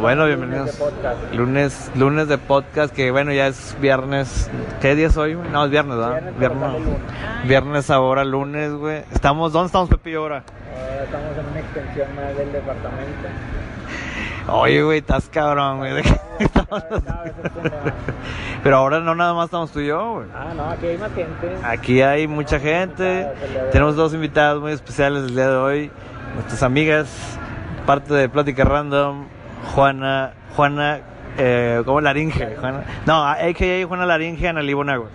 [0.00, 0.80] Bueno, bienvenidos.
[1.34, 4.50] Lunes, lunes de podcast, que bueno, ya es viernes.
[4.80, 5.34] ¿Qué día es hoy?
[5.34, 5.50] güey?
[5.50, 6.22] No, es viernes, ¿verdad?
[6.38, 6.70] Viernes,
[7.44, 9.02] viernes ahora, lunes, güey.
[9.12, 10.42] Estamos, ¿dónde estamos, y ahora?
[10.74, 13.28] Ahora estamos en una extensión más del departamento.
[14.48, 15.92] Oye, güey, estás cabrón, güey.
[15.92, 17.94] ¿de qué estamos Cada vez es un tema.
[18.62, 20.28] Pero ahora no nada más estamos tú y yo, güey.
[20.34, 21.56] Ah, no, aquí hay más gente.
[21.62, 23.28] Aquí hay mucha gente.
[23.70, 25.90] Tenemos dos invitados muy especiales el día de hoy.
[26.36, 27.38] Nuestras amigas,
[27.84, 29.26] parte de Plática Random,
[29.74, 31.00] Juana, Juana,
[31.38, 32.56] eh, ¿cómo Laringe?
[32.56, 33.86] Juana, no, a.k.a.
[33.86, 35.08] Juana Laringe, Analí Bonagua.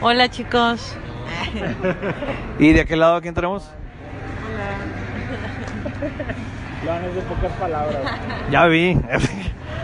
[0.00, 0.96] Hola chicos.
[2.58, 3.70] ¿Y de aquel lado quién tenemos?
[6.84, 7.98] Lo han de pocas palabras.
[8.50, 8.94] Ya vi.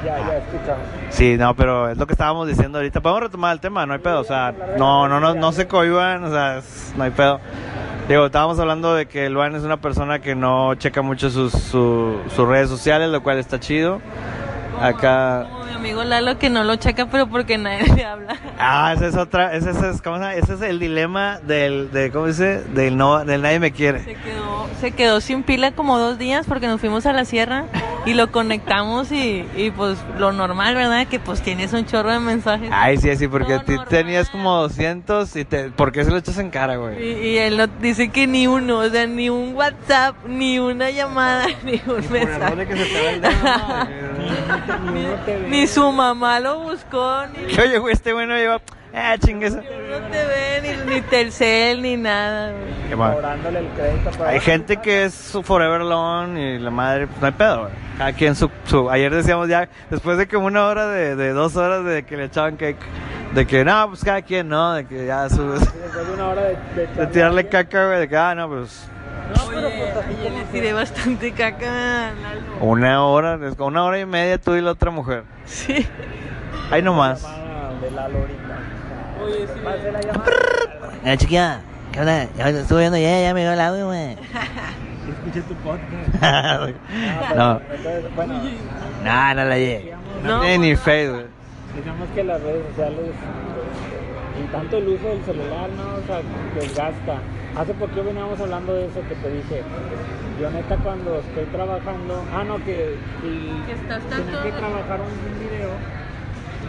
[0.05, 0.85] Ya, ya escuchamos.
[1.11, 3.01] Sí, no, pero es lo que estábamos diciendo ahorita.
[3.01, 4.21] Podemos retomar el tema, no hay pedo.
[4.21, 7.41] O sea, no, no, no, no se cohiban, o sea, es- no hay pedo.
[8.09, 12.19] Digo, estábamos hablando de que Luan es una persona que no checa mucho sus, su-
[12.35, 14.01] sus redes sociales, lo cual está chido.
[14.81, 15.47] Acá.
[15.65, 18.37] Como mi amigo Lalo que no lo checa pero porque nadie le habla.
[18.59, 20.35] Ah, esa es otra, ese es, ¿cómo se llama?
[20.35, 22.63] Ese es el dilema del, de, ¿cómo dice?
[22.75, 24.01] Del no, del nadie me quiere.
[24.05, 27.65] Se quedó, se quedó sin pila como dos días porque nos fuimos a la sierra
[28.07, 31.07] y lo conectamos y, y pues lo normal, ¿verdad?
[31.07, 32.69] Que pues tienes un chorro de mensajes.
[32.73, 36.39] Ay, sí, sí, porque ti- tenías como 200 y te, ¿por qué se lo echas
[36.39, 37.29] en cara, Y, güey?
[37.29, 41.47] y él no, dice que ni uno, o sea, ni un WhatsApp, ni una llamada,
[41.65, 42.67] ni un mensaje.
[42.67, 44.15] que se te va el dedo, ¿no?
[44.93, 45.49] Ni uno te ve.
[45.55, 48.61] Ni su mamá lo buscó, ni Que, Oye, güey, este güey no lleva,
[48.93, 49.59] ah, chinguesa.
[49.59, 52.51] no te ve, ni, ni Telcel, ni nada.
[52.51, 52.89] güey.
[52.89, 53.17] Qué mal.
[53.57, 54.31] El crédito para.
[54.31, 57.73] Hay gente que es su forever alone y la madre, pues no hay pedo, güey.
[57.99, 61.55] Cada quien su, su, ayer decíamos ya, después de como una hora de, de dos
[61.55, 62.81] horas de que le echaban cake,
[63.33, 64.73] de que no, pues cada quien, ¿no?
[64.75, 68.09] De que ya su, Después de una hora de, de, de tirarle caca, güey, de
[68.09, 68.89] que, ah, no, pues
[69.49, 72.11] Oye, pues ayer como le tiré bastante caca
[72.61, 75.25] una hora, una hora y media tú y la otra mujer.
[75.47, 75.87] Sí.
[76.71, 77.23] Ahí nomás.
[77.81, 77.91] de
[78.21, 78.59] ahorita.
[79.25, 79.61] Oye, sí.
[79.93, 81.17] La llamada.
[81.17, 81.61] Chiquilla,
[81.93, 82.27] ¿qué onda?
[82.37, 84.13] Ya me estuve viendo ya, ya me dio el audio, güey.
[84.13, 86.21] Escuché tu podcast.
[87.35, 87.61] no, no.
[87.61, 88.35] Entonces, bueno,
[89.05, 89.95] no, no la llegué.
[90.23, 90.75] No No, tiene ni
[91.11, 91.27] güey.
[91.77, 93.11] digamos que las redes sociales
[94.43, 96.03] y tanto el uso del celular, ¿no?
[96.03, 96.21] O sea,
[96.55, 97.19] desgasta.
[97.57, 99.63] Hace poco veníamos hablando de eso que te dije.
[100.41, 105.71] Yo neta cuando estoy trabajando, ah no que, Que estás tenía que trabajar un, video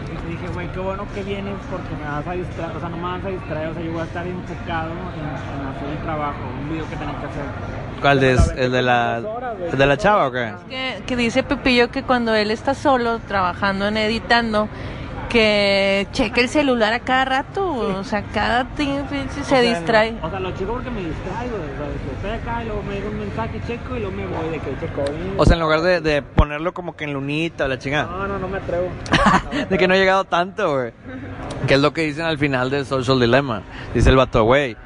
[0.06, 2.88] y te dije, güey, qué bueno que vienes porque me vas a distraer, o sea,
[2.88, 5.88] no me vas a distraer, o sea, yo voy a estar enfocado en, en hacer
[5.90, 7.44] el trabajo, un video que tenía que hacer.
[8.00, 8.52] ¿Cuál es?
[8.56, 9.22] ¿El de la,
[9.72, 10.52] el de la chava o qué?
[10.68, 14.68] Que, que dice Pepillo que cuando él está solo trabajando en editando,
[15.28, 20.16] que cheque el celular a cada rato, o sea, cada tiempo se O sea, distrae.
[20.22, 21.56] O sea, lo checo porque me distraigo.
[21.56, 24.26] O sea, de estoy acá y luego me llega un mensaje, checo y luego me
[24.26, 25.04] voy de que checo.
[25.12, 28.06] y- O sea, en lugar de, de ponerlo como que en lunita o la chingada.
[28.10, 28.88] No, no, no me atrevo.
[29.70, 30.92] De que no ha llegado tanto, güey.
[31.66, 33.62] Que es lo que dicen al final del Social Dilemma.
[33.94, 34.76] Dice el vato, güey.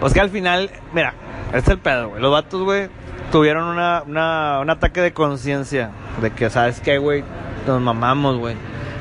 [0.00, 1.14] Pues que al final, mira,
[1.48, 2.22] este es el pedo, güey.
[2.22, 2.88] Los vatos, güey,
[3.32, 5.90] tuvieron una, una, un ataque de conciencia.
[6.22, 7.22] De que, ¿sabes qué, güey?
[7.66, 8.56] Nos mamamos, güey.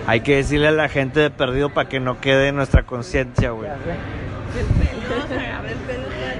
[0.09, 3.51] Hay que decirle a la gente de perdido para que no quede en nuestra conciencia,
[3.51, 3.69] güey.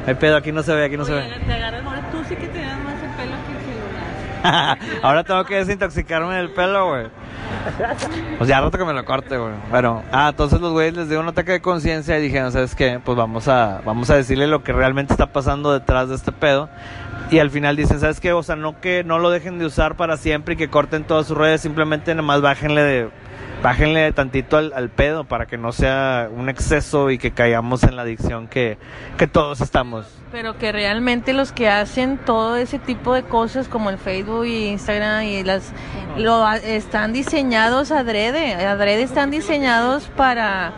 [0.07, 1.22] El pedo aquí no se ve, aquí no se ve.
[1.46, 3.59] Te agarras, ahora tú sí que te das más el pelo que el
[4.41, 4.78] celular.
[5.03, 7.07] Ahora tengo que desintoxicarme del pelo, güey.
[8.40, 9.53] Pues ya rato que me lo corte, güey.
[9.69, 13.00] Bueno, ah, entonces los güeyes les dio un ataque de conciencia y dijeron, ¿sabes qué?
[13.06, 16.69] Pues vamos a, vamos a decirle lo que realmente está pasando detrás de este pedo.
[17.30, 18.34] Y al final dicen, ¿sabes qué?
[18.34, 21.28] O sea, no que no lo dejen de usar para siempre y que corten todas
[21.28, 23.09] sus redes, simplemente nomás bájenle de,
[23.62, 27.96] bájenle tantito al, al pedo para que no sea un exceso y que caigamos en
[27.96, 28.78] la adicción que,
[29.18, 30.08] que todos estamos.
[30.31, 34.68] Pero que realmente los que hacen todo ese tipo de cosas como el Facebook y
[34.68, 35.74] Instagram y las
[36.18, 40.74] lo están diseñados adrede, adrede están diseñados para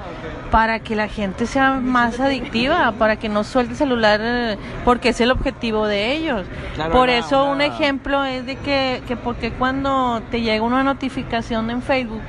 [0.51, 5.21] para que la gente sea más adictiva, para que no suelte el celular porque es
[5.21, 6.45] el objetivo de ellos.
[6.75, 11.71] Claro, Por eso un ejemplo es de que, que porque cuando te llega una notificación
[11.71, 12.21] en Facebook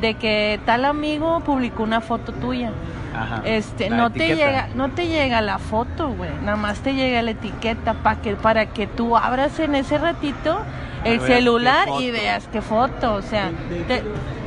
[0.00, 2.70] de que tal amigo publicó una foto tuya.
[3.16, 3.42] Ajá.
[3.44, 6.30] Este, no te llega, no te llega la foto, güey.
[6.44, 10.60] Nada más te llega la etiqueta para que, para que tú abras en ese ratito
[11.04, 13.14] el celular y veas qué foto.
[13.14, 13.50] O sea,
[13.88, 14.02] te,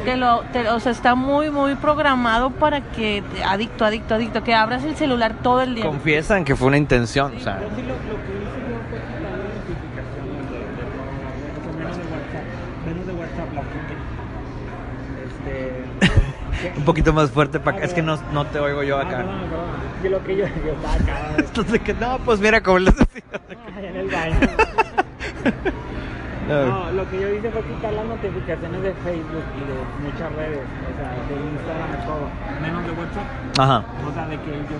[0.06, 4.54] te lo, te- o sea, está muy, muy programado para que adicto, adicto, adicto, que
[4.54, 5.86] abras el celular todo el día.
[5.86, 7.60] Confiesan que fue una intención, o sea.
[7.62, 10.84] Yo sí lo, lo que hice yo fue quitar las notificaciones de, de, de,
[11.58, 12.46] o sea, menos de WhatsApp.
[12.86, 13.94] Menos de WhatsApp la gente.
[15.26, 16.12] Este.
[16.78, 17.86] Un poquito más fuerte para acá.
[17.86, 19.18] Es que no, no te oigo yo Ah, acá.
[19.18, 19.70] perdón, perdón.
[19.96, 21.34] Es que lo que yo, yo estaba acá.
[21.38, 23.24] Entonces, que no, pues mira, como les decía.
[23.78, 24.36] Allá en el baño.
[26.52, 30.60] No, lo que yo hice fue quitar las notificaciones de Facebook y de muchas redes,
[30.60, 32.26] o sea, de Instagram y todo,
[32.62, 33.60] menos de WhatsApp.
[33.60, 33.86] Ajá.
[34.08, 34.78] O sea, de que yo,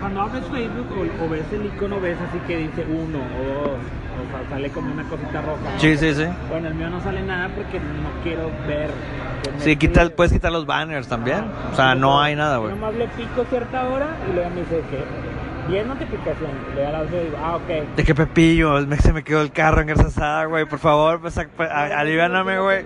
[0.00, 3.78] cuando abres Facebook o, o ves el icono, ves así que dice uno o dos,
[4.20, 5.78] o sea, sale como una cosita roja.
[5.78, 6.24] Sí, sí, sí.
[6.48, 8.90] Bueno, el mío no sale nada porque no quiero ver.
[9.56, 11.44] me Sí, quita, puedes quitar los banners también.
[11.72, 12.72] O sea, no hay nada, güey.
[12.74, 15.04] Nomás le pico cierta hora y luego me dice que
[15.70, 16.56] 10 notificaciones.
[16.72, 17.96] Y luego las veo y digo, ah, ok.
[17.96, 20.64] De que Pepillo, me- se me quedó el carro engarzasada, güey.
[20.66, 22.84] Por favor, pues, a- a- aliviáname, güey.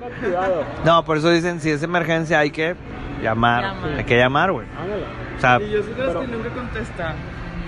[0.85, 2.75] No, por eso dicen, si es emergencia hay que
[3.23, 3.63] llamar.
[3.65, 3.99] Llamar.
[3.99, 4.67] Hay que llamar, güey.
[4.81, 5.05] Ándale.
[5.37, 7.15] O sea, Y yo soy de los Pero- que nunca contesta.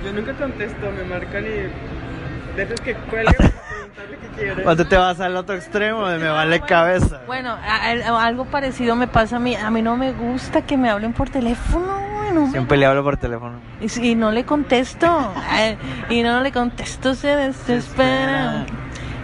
[0.04, 4.62] Yo nunca contesto, me marcan y dejas que cuelgue para preguntarle qué quiere.
[4.62, 7.22] cuando te vas al otro extremo, de me vale cabeza.
[7.26, 9.56] Bueno, a- a- algo parecido me pasa a mí.
[9.56, 11.86] A mí no me gusta que me hablen por teléfono,
[12.50, 13.58] Siempre le hablo por teléfono.
[13.80, 15.32] Y, y no le contesto.
[15.48, 15.76] Ay,
[16.10, 18.66] y no le contesto, se desespera.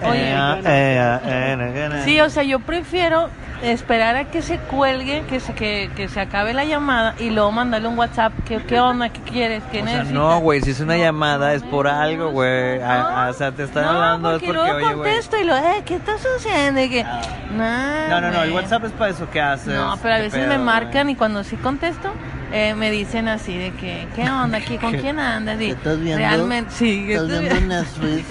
[0.08, 3.28] Oye, Eh, ah, eh, ah, eh, sí, o sea, yo prefiero
[3.62, 7.52] esperar a que se cuelgue, que se, que, que se acabe la llamada y luego
[7.52, 8.32] mandarle un WhatsApp.
[8.44, 9.08] ¿Qué, qué onda?
[9.10, 9.62] ¿Qué quieres?
[9.70, 10.12] ¿Qué O sea, necesitas?
[10.12, 12.80] no, güey, si es una llamada es me por algo, güey.
[12.82, 15.44] A- a- O sea, te están No, hablando es porque porque, luego oye, contesto y
[15.44, 16.80] lo, eh, ¿qué estás haciendo?
[16.82, 18.52] Y que, nah, No, no, no, el.
[18.52, 19.74] WhatsApp es para eso que haces.
[19.74, 22.10] No, pero a ¿Qué veces pedo, me marcan y cuando sí contesto,
[22.52, 24.76] eh, me dicen así de que, ¿qué onda aquí?
[24.78, 25.56] ¿Con quién andas?
[25.60, 26.18] Y ¿Qué estás viendo?
[26.18, 27.04] Realmente, sí.
[27.06, 27.60] ¿qué ¿Estás viendo?
[27.74, 28.30] Netflix?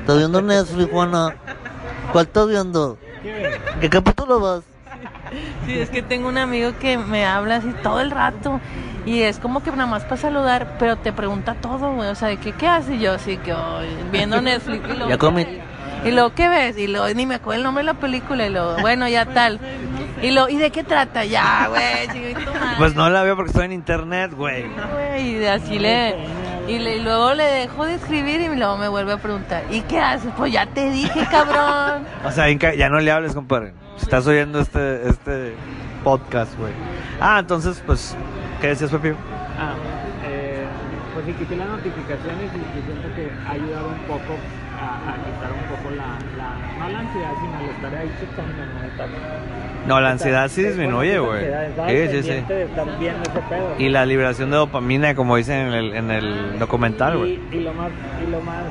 [0.00, 1.34] ¿Estás viendo Netflix, Juana?
[2.12, 2.96] ¿Cuál estás viendo?
[3.80, 4.62] ¿Qué capítulo vas?
[5.66, 8.60] Sí, es que tengo un amigo que me habla así todo el rato
[9.04, 12.28] y es como que nada más para saludar, pero te pregunta todo, güey, o sea,
[12.28, 12.96] de ¿qué haces?
[12.96, 14.82] Y yo así que, "Ay, viendo Netflix.
[14.88, 15.18] Y luego, Ya.
[16.04, 16.78] Y luego, ¿qué ves?
[16.78, 19.58] Y luego, ni me acuerdo el nombre de la película y luego, bueno, ya tal.
[20.22, 21.24] Y lo, ¿y de qué trata?
[21.24, 22.34] Ya, güey.
[22.78, 24.64] Pues no la veo porque estoy en internet, güey.
[24.92, 26.14] güey, y de así le
[26.68, 29.80] y, le- y luego le dejo de escribir y luego me vuelve a preguntar ¿y
[29.82, 30.30] qué haces?
[30.36, 33.72] pues ya te dije cabrón O sea, Inca, ya no le hables, compadre.
[33.96, 35.54] Si estás oyendo este, este
[36.04, 36.72] podcast, güey.
[37.20, 38.16] Ah, entonces, pues,
[38.60, 39.08] ¿qué decías, Pepi?
[39.58, 39.74] Ah,
[40.26, 40.64] eh,
[41.14, 44.36] pues sí, quité las notificaciones y, y siento que ha ayudado un poco
[44.80, 48.64] a, a quitar un poco la, la, no la ansiedad, sino el estar ahí checando,
[48.64, 48.86] ¿no?
[48.86, 51.44] Estar- No, la ansiedad sí disminuye, güey.
[51.44, 52.28] Sí, sí, sí.
[52.28, 53.74] pendiente de estar viendo ese pedo.
[53.78, 57.40] Y la liberación de dopamina, como dicen en el, en el documental, güey.
[57.50, 57.90] Y, y lo más,
[58.26, 58.64] y lo más,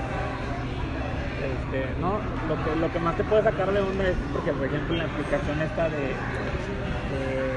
[1.42, 4.66] este, no, lo que, lo que más te puede sacar de onda es porque, por
[4.66, 5.98] ejemplo, en la aplicación esta de,
[7.12, 7.57] de,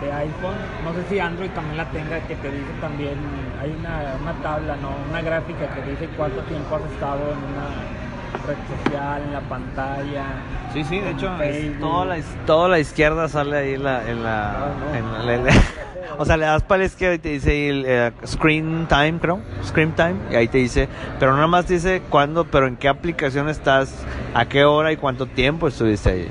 [0.00, 3.14] de iPhone, no sé si Android también la tenga, que te dice también,
[3.60, 8.46] hay una, una tabla, no, una gráfica que dice cuánto tiempo has estado en una
[8.46, 10.24] red social, en la pantalla.
[10.72, 12.16] Sí, sí, de hecho, es toda, la,
[12.46, 14.08] toda la izquierda sale ahí en la...
[14.10, 14.52] En la,
[14.92, 15.30] No, no.
[15.32, 15.52] en la-
[16.18, 19.40] o sea, le das para la izquierda y te dice el, eh, screen time, creo.
[19.64, 20.16] Screen time.
[20.30, 20.88] Y ahí te dice,
[21.18, 24.04] pero nada más te dice cuándo, pero en qué aplicación estás,
[24.34, 26.28] a qué hora y cuánto tiempo estuviste ahí.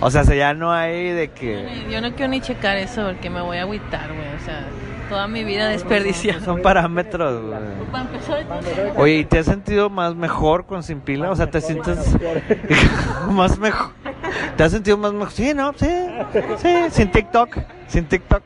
[0.00, 1.86] O sea, si ya no hay de que...
[1.90, 4.66] yo no quiero ni checar eso porque me voy a agüitar güey o sea
[5.10, 7.58] toda mi vida desperdiciada Son parámetros, güey.
[8.96, 11.30] Oye, ¿y te has sentido más mejor con sin pila?
[11.30, 11.98] O sea, ¿te sientes
[13.28, 13.90] más mejor?
[14.56, 15.32] ¿Te has sentido más mejor?
[15.32, 15.72] Sí, ¿no?
[15.76, 15.88] Sí,
[16.58, 17.58] sí, sin TikTok,
[17.88, 18.42] sin TikTok.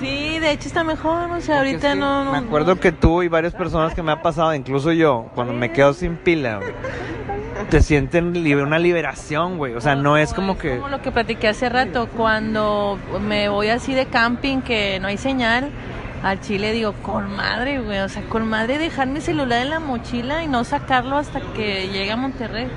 [0.00, 3.28] sí de hecho está mejor o sea ahorita no, no Me acuerdo que tú y
[3.28, 6.72] varias personas que me ha pasado, incluso yo, cuando me quedo sin pila, güey,
[7.70, 9.74] te sienten una liberación, güey.
[9.74, 10.76] O sea, no es como que...
[10.76, 15.16] como lo que platiqué hace rato, cuando me voy así de camping que no hay
[15.16, 15.70] señal,
[16.22, 19.80] al chile digo, con madre, güey, o sea, con madre dejar mi celular en la
[19.80, 22.68] mochila y no sacarlo hasta que llegue a Monterrey.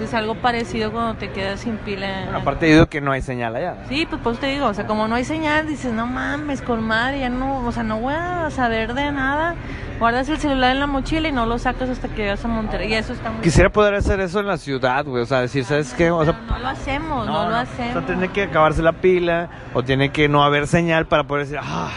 [0.00, 2.22] Es algo parecido cuando te quedas sin pila.
[2.24, 3.76] Bueno, aparte digo que no hay señal allá.
[3.88, 6.82] Sí, pues pues te digo, o sea, como no hay señal, dices, no mames, con
[6.82, 9.54] madre, ya no, o sea, no voy a saber de nada.
[9.98, 12.88] Guardas el celular en la mochila y no lo sacas hasta que llegas a Monterrey.
[12.90, 15.22] Y eso está muy Quisiera poder hacer eso en la ciudad, güey.
[15.22, 16.10] O sea, decir, ¿sabes qué?
[16.10, 17.96] O sea, no lo hacemos, no, lo hacemos.
[17.96, 21.44] O sea, tiene que acabarse la pila o tiene que no haber señal para poder
[21.46, 21.90] decir, ah,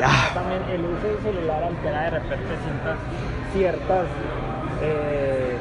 [0.00, 0.32] Ya.
[0.32, 2.98] también el uso del celular altera de repente ciertas,
[3.54, 4.06] ciertas
[4.82, 5.58] eh,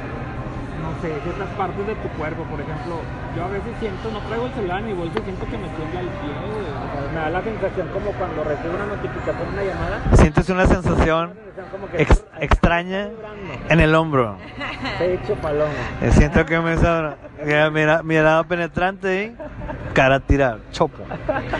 [1.02, 2.44] sé, ciertas partes de tu cuerpo.
[2.44, 3.00] Por ejemplo,
[3.36, 6.00] yo a veces siento, no traigo el celular en mi bolsa siento que me tiembla
[6.02, 6.30] el pie.
[6.30, 6.66] güey.
[6.66, 10.02] O sea, me da la sensación como cuando recibo una notificación, una llamada.
[10.14, 13.10] sientes una sensación una sensación como que ex- extraña
[13.70, 14.38] en el hombro.
[14.98, 15.72] Te he hecho paloma.
[16.02, 17.18] Eh, Siento que me sobra.
[17.44, 21.04] Mira, mira, mirada penetrante y cara tirada, chopo.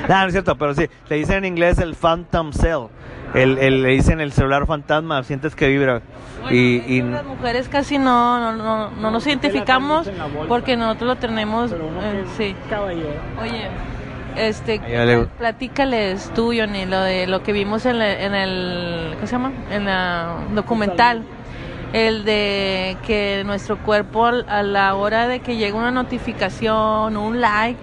[0.10, 2.88] No, no es cierto, pero sí, le dicen en inglés el phantom cell.
[3.34, 6.02] El, el- le dicen el celular fantasma, sientes que vibra.
[6.42, 10.08] Bueno, y, y- las mujeres casi no, no, no, no nos identificamos
[10.48, 12.56] porque nosotros lo tenemos, Pero uno eh, sí.
[12.70, 13.10] caballero.
[13.42, 13.68] Oye,
[14.38, 19.28] este, le- platícales tú, Johnny, lo de lo que vimos en, la- en el, ¿cómo
[19.28, 19.52] se llama?
[19.72, 21.24] En la documental.
[21.94, 27.80] el de que nuestro cuerpo a la hora de que llega una notificación, un like,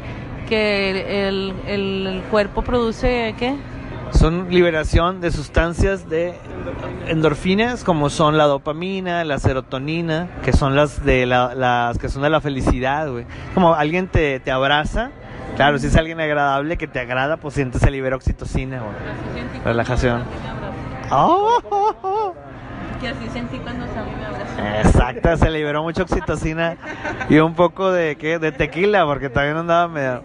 [0.48, 0.90] que
[1.28, 3.54] el, el- el cuerpo produce, ¿qué?
[4.12, 6.34] Son liberación de sustancias de
[7.08, 12.22] endorfinas como son la dopamina, la serotonina, que son las de la, las que son
[12.22, 13.26] de la felicidad, güey.
[13.54, 15.10] Como alguien te, te abraza,
[15.56, 19.64] claro, si es alguien agradable que te agrada, pues sientes se libera oxitocina, güey.
[19.64, 20.22] Relajación.
[21.10, 22.34] Oh,
[23.02, 24.88] Que así sentí cuando Sammy me abrazó.
[24.88, 26.76] Exacto, se liberó mucha oxitocina
[27.28, 28.38] y un poco de ¿qué?
[28.38, 30.22] de tequila, porque también andaba medio.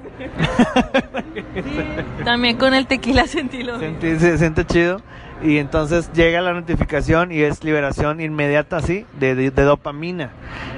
[2.23, 3.79] También con el tequila sentí lo.
[3.79, 5.01] Sentí- se siente chido.
[5.43, 10.31] Y entonces llega la notificación y es liberación inmediata, así, de, de- de dopamina.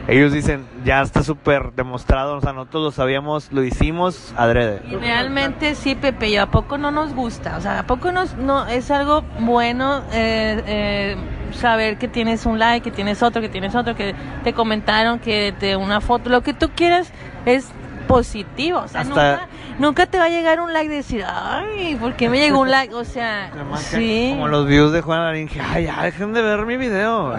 [0.10, 4.82] Ellos dicen, ya está súper demostrado, o sea, nosotros lo sabíamos, lo hicimos adrede.
[4.92, 7.56] Y realmente sí, Pepe, ¿y a poco no nos gusta?
[7.56, 11.16] O sea, ¿a poco nos, no es algo bueno eh, eh,
[11.54, 15.54] saber que tienes un like, que tienes otro, que tienes otro, que te comentaron, que
[15.60, 17.12] te una foto, lo que tú quieras
[17.46, 17.72] es
[18.08, 18.80] positivo.
[18.80, 22.14] O sea, Hasta- nunca, nunca te va a llegar un like de decir, ay, ¿por
[22.16, 22.94] qué me llegó un like?
[22.96, 24.32] O sea, sí.
[24.34, 27.36] Como los views de Juan Laringe, ay, ya dejen de ver mi video.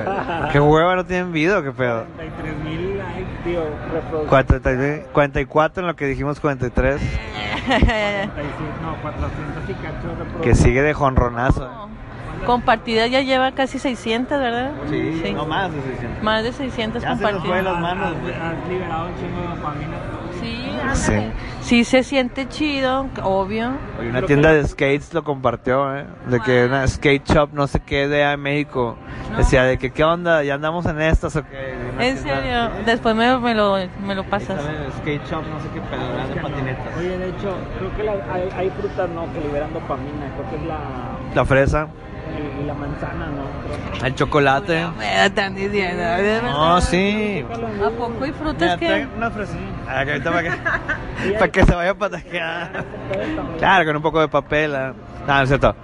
[0.53, 2.05] Qué hueva, no tienen video, qué pedo.
[2.17, 4.29] 33 mil likes, tío, reproducciones.
[4.29, 7.01] 43, 44 en lo que dijimos 43,
[7.67, 8.29] 47,
[8.83, 11.89] no, 400 y cacho que sigue de jonronazo.
[12.47, 14.73] Compartidas ya lleva casi 600, ¿verdad?
[14.73, 16.23] más de 600.
[16.23, 17.65] Más de 600 Ya se nos fue compartidas.
[17.65, 19.97] las manos, Has, liberado un chingo de dopamina.
[20.41, 21.13] Sí, Sí.
[21.13, 21.33] ándale.
[21.61, 23.73] sí se siente chido, obvio.
[23.99, 26.07] Oye, una tienda de skates lo compartió, ¿eh?
[26.29, 28.97] De que una skate shop, no sé qué, de México.
[29.31, 29.37] No.
[29.39, 30.43] Decía de que, ¿qué onda?
[30.43, 31.75] ¿Ya andamos en estas o qué?
[31.99, 34.61] En tienda- serio, después me, me lo, me lo pasas.
[35.03, 36.97] skate shop, no sé qué pedo, de patinetas.
[36.99, 40.33] Oye, de hecho, creo que la- hay, hay frutas no que liberan dopamina.
[40.37, 40.79] Creo que es la,
[41.35, 41.87] La fresa,
[42.61, 44.07] y, la manzana, ¿no?
[44.07, 44.87] El chocolate.
[44.99, 46.03] Me están diciendo.
[46.45, 47.45] No, sí.
[47.51, 48.87] ¿A poco hay frutas Mira, que.?
[48.87, 49.61] trae una fresita.
[49.89, 52.85] Ah, que ahorita para que, para que se vaya a pataquear.
[53.59, 54.75] Claro, con un poco de papel.
[54.75, 54.93] ah.
[55.27, 55.75] No, no es cierto.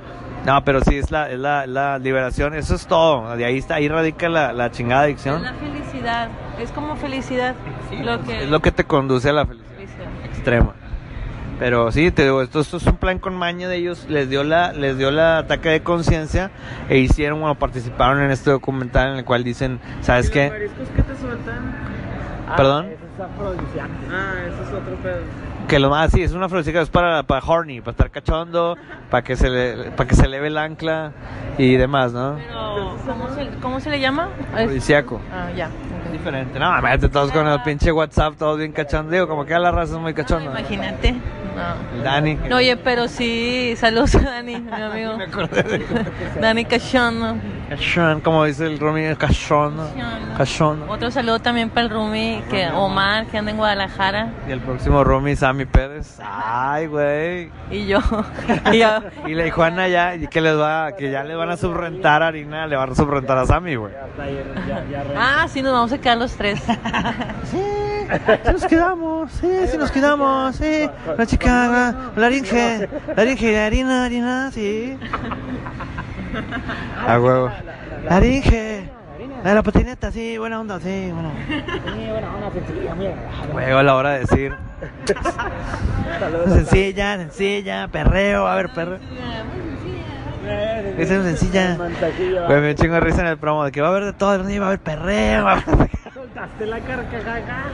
[0.44, 2.54] No, pero sí, es la, es la, es la liberación.
[2.54, 3.36] Eso es todo.
[3.36, 5.42] De ahí está, ahí radica la, la chingada Es adicción.
[5.42, 6.28] la felicidad.
[6.60, 7.54] Es como felicidad.
[8.02, 8.44] lo que.
[8.44, 9.74] Es lo que te conduce a la felicidad.
[9.76, 10.24] felicidad.
[10.26, 10.74] extrema.
[11.58, 14.44] Pero sí, te digo, esto, esto es un plan con maña de ellos, les dio
[14.44, 16.50] la, les dio la ataque de conciencia
[16.90, 20.50] e hicieron, bueno, participaron en este documental en el cual dicen, ¿sabes ¿Y los qué?
[20.50, 21.74] mariscos que te sueltan?
[22.56, 22.86] ¿Perdón?
[22.86, 23.90] Es afrodisíaco.
[24.12, 25.16] Ah, eso es otro pedo.
[25.66, 28.76] Que lo más, sí, es una afrodisíaca, es para, para horny, para estar cachondo,
[29.10, 31.12] para que se le, para que se eleve el ancla
[31.58, 32.36] y demás, ¿no?
[32.36, 34.28] Pero, ¿cómo se, cómo se le llama?
[34.54, 35.20] Afrodisíaco.
[35.32, 35.70] Ah, ya.
[36.12, 39.58] Diferente, no, imagínate todos con el pinche WhatsApp, todos bien cachondos, digo, como que a
[39.58, 40.50] la raza es muy cachonda.
[40.52, 41.14] Imagínate.
[41.56, 42.02] No.
[42.02, 42.34] Dani.
[42.48, 45.16] No, oye, pero sí, saludos a Dani, mi amigo.
[45.16, 45.86] Me acordé de
[46.40, 47.36] Dani Cachondo.
[47.70, 49.88] cachón, como dice el Romy, cachondo,
[50.36, 50.86] cachondo.
[50.90, 54.28] Otro saludo también para el Rumi, que Omar, que anda en Guadalajara.
[54.46, 56.18] Y el próximo Romy, Sammy Pérez.
[56.22, 57.50] Ay, güey.
[57.70, 58.00] Y yo.
[58.72, 59.00] y yo.
[59.26, 62.28] Y la Juana ya, y que les va, que ya le van a subrentar a
[62.28, 63.94] Harina, le van a subrentar a Sammy, güey.
[65.16, 66.62] Ah, sí, nos vamos a quedar los tres.
[67.50, 67.58] Sí,
[68.44, 70.88] sí nos quedamos, sí, sí nos quedamos, sí.
[71.16, 71.45] La chica,
[72.16, 74.96] laringe, laringe, harina, harina, sí.
[77.06, 77.50] A huevo.
[78.08, 78.88] Laringe,
[79.42, 81.30] la de la patineta, sí, buena onda, sí, bueno.
[81.38, 82.94] Sí, bueno, una sencilla.
[83.52, 84.54] Huevo a la hora de decir.
[86.48, 88.98] Sencilla, sencilla, perreo, a ver, perreo.
[90.98, 91.76] Esa es sencilla.
[92.46, 94.38] Güey, me chingo de risa en el promo de que va a haber de todo,
[94.38, 94.44] ¿no?
[94.44, 97.66] va a haber perreo, va a haber Soltaste la carcajada.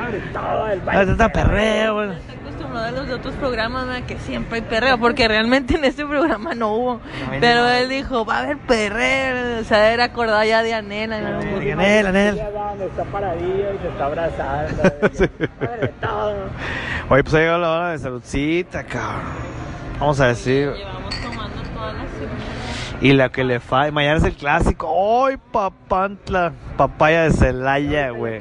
[0.00, 2.08] Abre todo el va a haber perreo, güey.
[2.84, 6.74] A los de otros programas que siempre hay perreo, porque realmente en este programa no
[6.74, 7.00] hubo.
[7.40, 7.80] Pero nada.
[7.80, 9.60] él dijo, va a haber perreo.
[9.62, 10.68] O sea, era acordado ya de.
[10.68, 10.74] Sí.
[10.74, 12.36] Anel, Anel.
[12.36, 14.82] Donde está paradillo y se está abrazando.
[15.14, 15.24] Sí.
[16.00, 16.34] Todo.
[17.08, 19.22] Oye, pues ha llegado la hora de saludcita, cabrón.
[19.98, 20.72] Vamos a decir
[21.22, 22.83] tomando todas las semanas.
[23.00, 23.90] Y la que le falla.
[23.92, 24.88] Mañana es el clásico.
[25.26, 26.52] ¡Ay, papantla!
[26.76, 28.40] Papaya de Celaya, güey.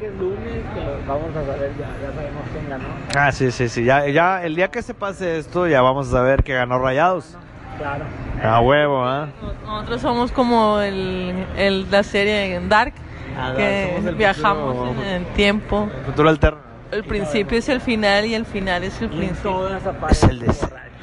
[1.07, 2.83] Vamos a saber, ya, ya sabemos quién ganó.
[3.15, 3.83] Ah, sí, sí, sí.
[3.83, 7.37] Ya, ya, el día que se pase esto, ya vamos a saber que ganó Rayados.
[7.77, 8.05] Claro.
[8.43, 9.27] A huevo, ¿ah?
[9.65, 12.93] Nosotros somos como el, el- la serie Dark,
[13.37, 15.89] Ah, que el viajamos futuro- en el tiempo.
[15.99, 16.59] El futuro alterno.
[16.91, 19.67] El principio es el final y el final es el principio.
[20.09, 20.53] Es el de...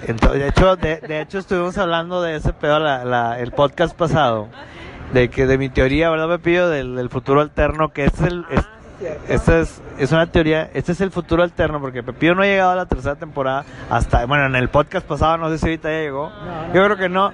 [0.06, 3.96] Entonces, de hecho, de, de hecho estuvimos hablando de ese pedo la, la- el podcast
[3.96, 4.48] pasado,
[5.12, 6.68] de que de mi teoría, ¿verdad, Pepillo?
[6.68, 8.64] Del, del futuro alterno, que es el es-
[9.30, 12.72] esta es, es una teoría, este es el futuro alterno, porque Pepillo no ha llegado
[12.72, 16.00] a la tercera temporada hasta, bueno, en el podcast pasado, no sé si ahorita ya
[16.00, 16.28] llegó.
[16.28, 17.32] No, no, Yo creo que no,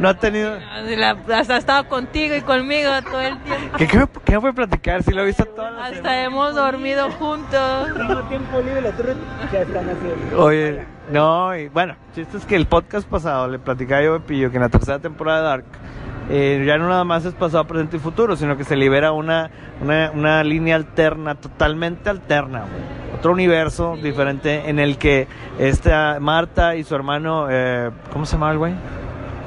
[0.00, 0.58] no ha tenido...
[0.98, 3.76] La- hasta ha estado contigo y conmigo todo el tiempo.
[3.78, 5.02] ¿Qué, qué, me- qué puede platicar?
[5.02, 5.46] Si lo he visto
[5.80, 7.88] Hasta hemos dormido juntos.
[7.96, 8.92] Tengo tiempo libre,
[9.50, 10.42] ya están haciendo.
[10.44, 14.50] Oye, no, y bueno, chiste es que el podcast pasado le platicaba yo a Pepillo
[14.50, 15.64] que en la tercera temporada de Dark
[16.30, 19.50] eh, ya no nada más es pasado, presente y futuro, sino que se libera una,
[19.80, 23.16] una, una línea alterna, totalmente alterna, güey.
[23.18, 25.26] otro universo diferente en el que
[25.58, 28.74] esta Marta y su hermano, eh, ¿cómo se llama el güey?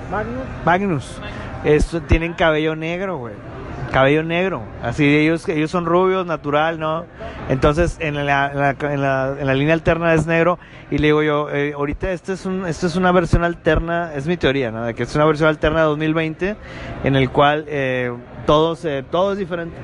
[0.09, 1.21] Magnus, Magnus,
[1.63, 3.50] esto, tienen cabello negro, güey.
[3.91, 7.05] Cabello negro, así ellos ellos son rubios, natural, ¿no?
[7.49, 11.07] Entonces en la, en la, en la- en la línea alterna es negro y le
[11.07, 14.71] digo yo, eh, ahorita esto es un esto es una versión alterna, es mi teoría,
[14.71, 14.83] ¿no?
[14.85, 16.55] De que es una versión alterna de 2020
[17.03, 18.13] en el cual eh,
[18.45, 19.75] todo se- todo es diferente,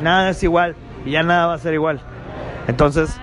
[0.00, 2.00] nada es igual y ya nada va a ser igual.
[2.68, 3.18] Entonces.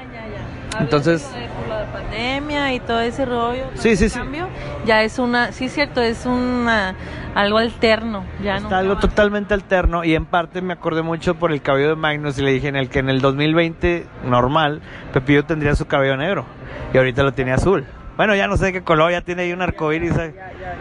[0.80, 3.64] Entonces- por lo de pandemia y todo ese rollo.
[3.66, 4.20] todo Sí, ese sí, sí.
[4.20, 4.48] cambio,
[4.86, 6.96] Ya es una, sí, cierto, es una
[7.36, 8.24] algo alterno.
[8.44, 11.90] Ya Está no algo totalmente alterno y en parte me acordé mucho por el cabello
[11.90, 14.82] de Magnus y le dije en el que en el 2020 normal
[15.14, 16.46] Pepillo tendría su cabello negro
[16.94, 17.86] y ahorita lo tiene azul.
[18.18, 20.32] Bueno, ya no sé qué color, ya tiene ahí un arcoíris, ya, ya,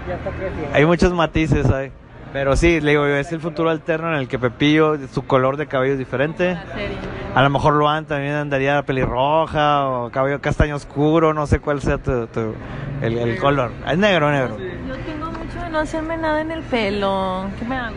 [0.07, 0.69] ya está creciendo.
[0.75, 1.93] hay muchos matices, ¿sabes?
[2.33, 5.67] Pero sí, le digo, es el futuro alterno en el que Pepillo, su color de
[5.67, 6.57] cabello es diferente.
[7.35, 11.99] A lo mejor Luan también andaría pelirroja o cabello castaño oscuro, no sé cuál sea
[11.99, 12.55] tu, tu-
[13.03, 13.71] el, el color.
[13.87, 14.57] Es negro, negro.
[14.59, 17.47] Yo tengo mucho de no hacerme nada en el pelo.
[17.59, 17.97] ¿Qué me hago?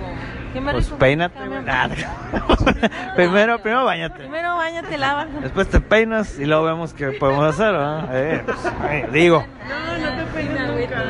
[0.54, 1.38] ¿Qué me Pues peínate,
[3.16, 4.20] primero, primero bañate.
[4.20, 5.26] Primero bañate, lava.
[5.42, 8.10] Después te peinas y luego vemos qué podemos hacer, ¿verdad?
[8.14, 11.04] Eh, pues, ay, digo, No, no te peinas nunca,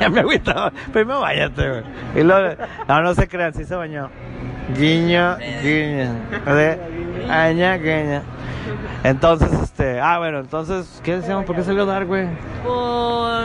[0.00, 0.72] ya me agüitaba.
[0.92, 1.82] Primero bañate, güey.
[2.16, 2.56] Y luego,
[2.88, 4.10] no, no se crean, sí se bañó.
[4.76, 6.16] Guiño, guiño.
[6.46, 6.78] O sea,
[7.28, 8.22] aña, guiña.
[9.04, 11.44] Entonces, este, ah, bueno, entonces, ¿qué decíamos?
[11.44, 12.26] ¿Por qué salió Dark, güey?
[12.64, 13.42] Por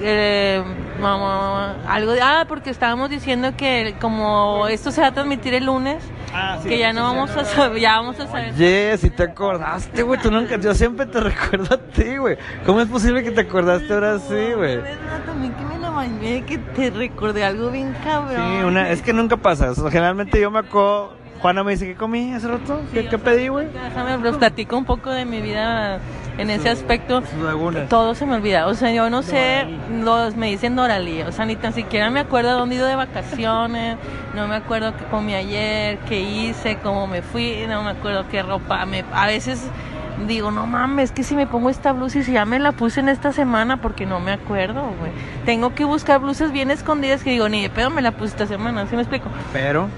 [0.00, 0.62] eh,
[1.00, 5.66] mamá, algo de, ah, porque estábamos diciendo que como esto se va a transmitir el
[5.66, 6.02] lunes,
[6.34, 8.54] Ah, que ya no vamos a saber, ya vamos a saber.
[8.54, 12.38] Oye, si te acordaste, güey, tú nunca, yo siempre te recuerdo a ti, güey.
[12.64, 14.80] ¿Cómo es posible que te acordaste ahora sí, güey?
[15.26, 18.36] También que me la bañé, que te recordé algo bien cabrón.
[18.36, 19.72] Sí, una, es que nunca pasa.
[19.90, 21.21] generalmente yo me acuerdo.
[21.42, 22.80] Juana me dice, ¿qué comí hace rato?
[22.92, 23.66] ¿Qué, qué pedí, güey?
[23.66, 25.98] Déjame, les platico un poco de mi vida
[26.38, 27.20] en ese aspecto.
[27.88, 29.66] Todo se me olvida, o sea, yo no sé,
[30.04, 32.86] los me dicen Doralí, o sea, ni tan siquiera me acuerdo a dónde he ido
[32.86, 33.96] de vacaciones,
[34.36, 38.42] no me acuerdo qué comí ayer, qué hice, cómo me fui, no me acuerdo qué
[38.42, 39.04] ropa me...
[39.12, 39.66] A veces
[40.28, 43.00] digo, no mames, que si me pongo esta blusa y si ya me la puse
[43.00, 45.10] en esta semana porque no me acuerdo, güey.
[45.44, 48.46] Tengo que buscar blusas bien escondidas que digo, ni de pedo me la puse esta
[48.46, 49.28] semana, ¿sí me explico?
[49.52, 49.88] Pero,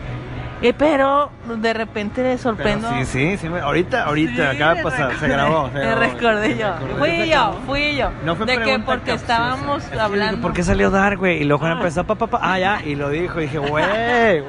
[0.65, 2.89] Eh, pero de repente pero sorprendo.
[2.91, 3.49] sí, sí, sí.
[3.49, 5.69] me- ahorita, ahorita, Sí, acaba de pasar, se grabó.
[5.73, 6.01] se grabó.
[6.01, 6.73] recordé yo.
[6.79, 6.99] Recordé.
[6.99, 8.11] Fui yo, fui yo.
[8.25, 10.41] No fue de que porque estábamos Es hablando.
[10.41, 11.43] ¿Por qué salió Dark, güey?
[11.43, 13.39] Y luego Juana empezó, pa, pa, pa, ah, ya, y lo dijo.
[13.41, 14.41] Y dije, güey, güey,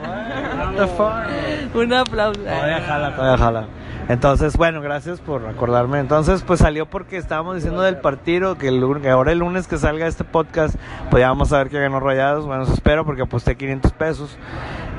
[0.57, 1.75] what the fuck.
[1.75, 2.39] Un aplauso.
[2.39, 3.65] Todavía jala, todavía jala.
[4.07, 5.99] Entonces, bueno, gracias por acordarme.
[5.99, 9.77] Entonces, pues salió porque estábamos diciendo del partido, que, el, que ahora el lunes que
[9.79, 10.75] salga este podcast,
[11.09, 12.45] pues ya vamos a ver que ganó Rayados.
[12.45, 14.37] Bueno, eso espero porque aposté 500 pesos.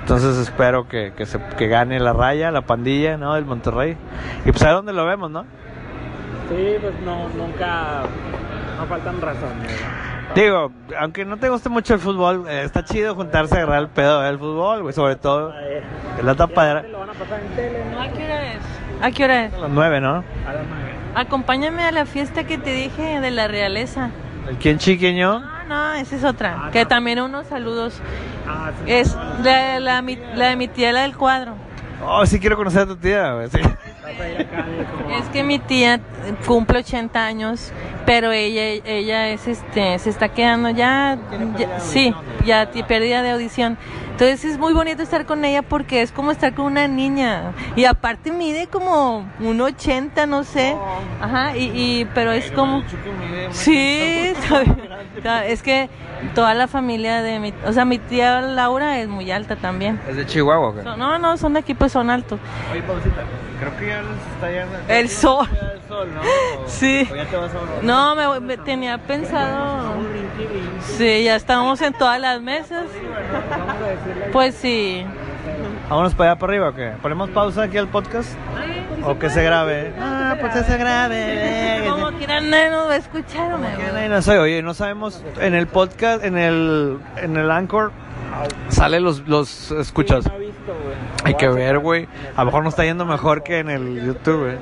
[0.07, 3.35] Entonces espero que, que, se, que gane la raya, la pandilla, ¿no?
[3.35, 3.97] Del Monterrey.
[4.45, 5.43] Y pues a dónde lo vemos, ¿no?
[6.49, 8.03] Sí, pues no, nunca,
[8.79, 9.69] no faltan razones.
[10.29, 10.35] ¿no?
[10.41, 13.89] Digo, aunque no te guste mucho el fútbol, eh, está chido juntarse a agarrar el
[13.89, 16.83] pedo del fútbol, güey, sobre todo en la tapadera.
[16.83, 18.01] Lo van a pasar en tele, ¿no?
[18.01, 18.61] ¿A qué hora es?
[19.03, 19.55] ¿A qué hora es?
[19.55, 20.09] A las 9, ¿no?
[20.09, 20.93] A las nueve.
[21.17, 24.11] Acompáñame a la fiesta que te dije de la realeza.
[24.49, 25.56] El quien chiquiño.
[25.69, 26.57] No, esa es otra.
[26.67, 26.89] Ah, que no.
[26.89, 28.01] también unos saludos.
[28.47, 28.93] Ah, sí.
[28.93, 31.55] Es la, la, mi- la de mi tía, la del cuadro.
[32.05, 33.59] Oh, sí quiero conocer a tu tía, sí.
[35.19, 36.01] Es que mi tía
[36.47, 37.73] cumple 80 años,
[38.05, 41.19] pero ella ella es este se está quedando ya,
[41.59, 43.77] ya- sí, ya pérdida de audición.
[44.17, 47.85] Entonces es muy bonito estar con ella porque es como estar con una niña y
[47.85, 50.75] aparte mide como un 80, no sé.
[51.21, 52.83] Ajá, y, y pero es como
[53.51, 54.33] Sí,
[55.47, 55.91] es que
[56.35, 60.01] toda la familia de mi, o sea, mi tía Laura es muy alta también.
[60.09, 60.83] ¿Es de Chihuahua?
[60.83, 62.41] Son- no, no, son de aquí pues son altos.
[62.73, 63.23] Oye, Pausita,
[63.61, 64.79] creo que ya nos está yendo.
[64.89, 65.47] El sol.
[65.51, 66.21] El sol, ¿no?
[66.23, 66.25] O-
[66.69, 67.07] Sí.
[67.13, 69.95] o ya te vas a No, me, voy- me tenía pensado.
[70.97, 72.85] Sí, ya estábamos en todas las mesas.
[74.33, 75.05] Pues sí.
[75.89, 76.93] Vámonos para allá para arriba, ¿o qué?
[77.01, 78.31] ¿Ponemos pausa aquí al podcast?
[79.05, 79.93] ¿O que se grabe?
[80.01, 81.85] Ah, pues que se grabe.
[81.89, 83.53] Como quieran, nadie nos va a escuchar.
[83.53, 83.93] Como me que voy.
[83.93, 84.39] nadie nos oye.
[84.39, 87.93] Oye, no sabemos, en el podcast, en el, en el Anchor,
[88.69, 90.29] sale los, los escuchas.
[91.23, 92.09] Hay que ver, güey.
[92.35, 94.57] A lo mejor nos está yendo mejor que en el YouTube, güey.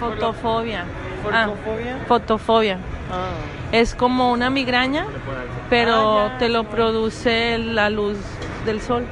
[0.00, 0.84] Fotofobia.
[1.32, 1.48] Ah,
[2.08, 2.78] ¿Fotofobia?
[3.12, 3.28] Ah.
[3.72, 5.06] Es como una migraña,
[5.70, 8.16] pero te lo produce la luz
[8.64, 9.06] del sol.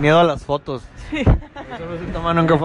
[0.00, 0.82] Miedo a las fotos.
[2.34, 2.58] Nunca.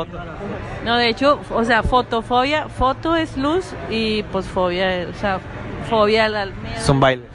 [0.86, 5.40] No, de hecho, o sea, fotofobia, foto es luz y pues fobia, o sea,
[5.90, 6.80] fobia al al miedo.
[6.80, 7.28] Son bailes.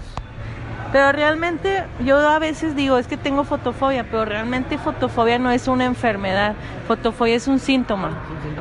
[0.95, 5.67] Pero realmente yo a veces digo, es que tengo fotofobia, pero realmente fotofobia no es
[5.67, 6.55] una enfermedad.
[6.87, 8.11] Fotofobia es un síntoma.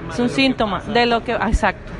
[0.10, 1.34] Es un síntoma de lo que...
[1.34, 1.91] Exacto.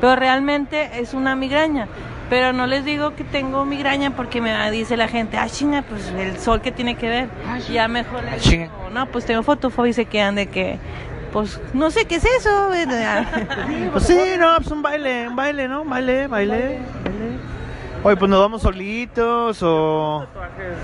[0.00, 1.88] Pero realmente es una migraña.
[2.30, 6.08] Pero no les digo que tengo migraña porque me dice la gente, ah, chinga, pues
[6.16, 7.28] el sol que tiene que ver.
[7.70, 10.78] Ya mejor les digo, no, pues tengo fotofobia y se quedan de que,
[11.32, 12.68] pues no sé qué es eso.
[12.70, 13.26] ¿verdad?
[13.92, 15.82] Pues sí, no, pues un baile, un baile, ¿no?
[15.82, 16.78] Un baile, baile, baile.
[18.04, 20.26] Oye, pues nos vamos solitos o...
[20.32, 20.76] Tatuajes.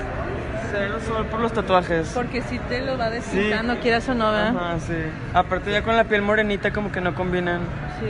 [0.71, 2.09] Se ve el sol por los tatuajes.
[2.13, 4.49] porque si te lo va desquitando, quieras o no, ¿verdad?
[4.57, 4.95] Ajá, sí.
[5.33, 7.61] Aparte ya con la piel morenita como que no combinan.
[8.01, 8.07] Sí.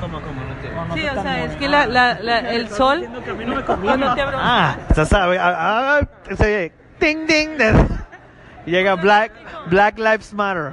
[0.00, 0.40] ¿Cómo, cómo?
[0.44, 0.54] No
[0.94, 1.00] te...
[1.00, 3.06] Sí, o sea, es que la, la, la- el sol.
[3.82, 7.50] Cuando te abro- Ah, estás a, a, a- ese ding ding
[8.66, 9.32] llega Black
[9.66, 10.72] Black Lives Matter.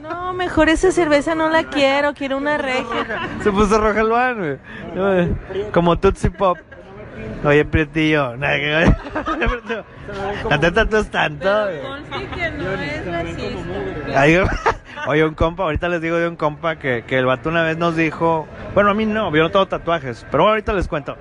[0.00, 3.28] No, mejor esa cerveza no la quiero, quiero una regia.
[3.42, 4.58] Se puso roja el van, güey.
[4.94, 5.36] No,
[5.72, 6.58] Como Tootsie Pop.
[7.44, 8.36] Oye, Prietillo.
[8.36, 8.96] nada que ver.
[10.50, 11.48] No te tatúes tanto.
[11.64, 11.82] güey.
[11.82, 14.20] conste que no es racista.
[14.20, 14.40] Ay,
[15.06, 17.78] Oye, un compa, ahorita les digo de un compa que, que el vato una vez
[17.78, 21.16] nos dijo, bueno, a mí no, yo no tengo tatuajes, pero bueno, ahorita les cuento.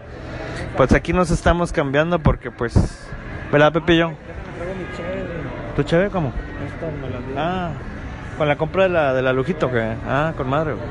[0.76, 3.08] Pues aquí nos estamos cambiando porque pues,
[3.52, 4.12] ¿verdad, Pepillo?
[4.58, 5.28] Traigo mi chévere.
[5.76, 6.34] ¿Tu chévere cómo?
[7.38, 7.70] Ah,
[8.38, 10.86] con la compra de la, de la Lujito, que Ah, con madre, güey.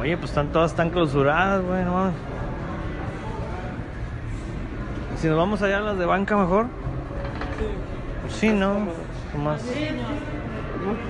[0.00, 2.14] Oye, pues están todas tan clausuradas, güey, no mames.
[5.18, 6.68] Si nos vamos allá a las de banca mejor.
[8.22, 8.78] Pues sí, ¿no?
[9.36, 9.62] Más.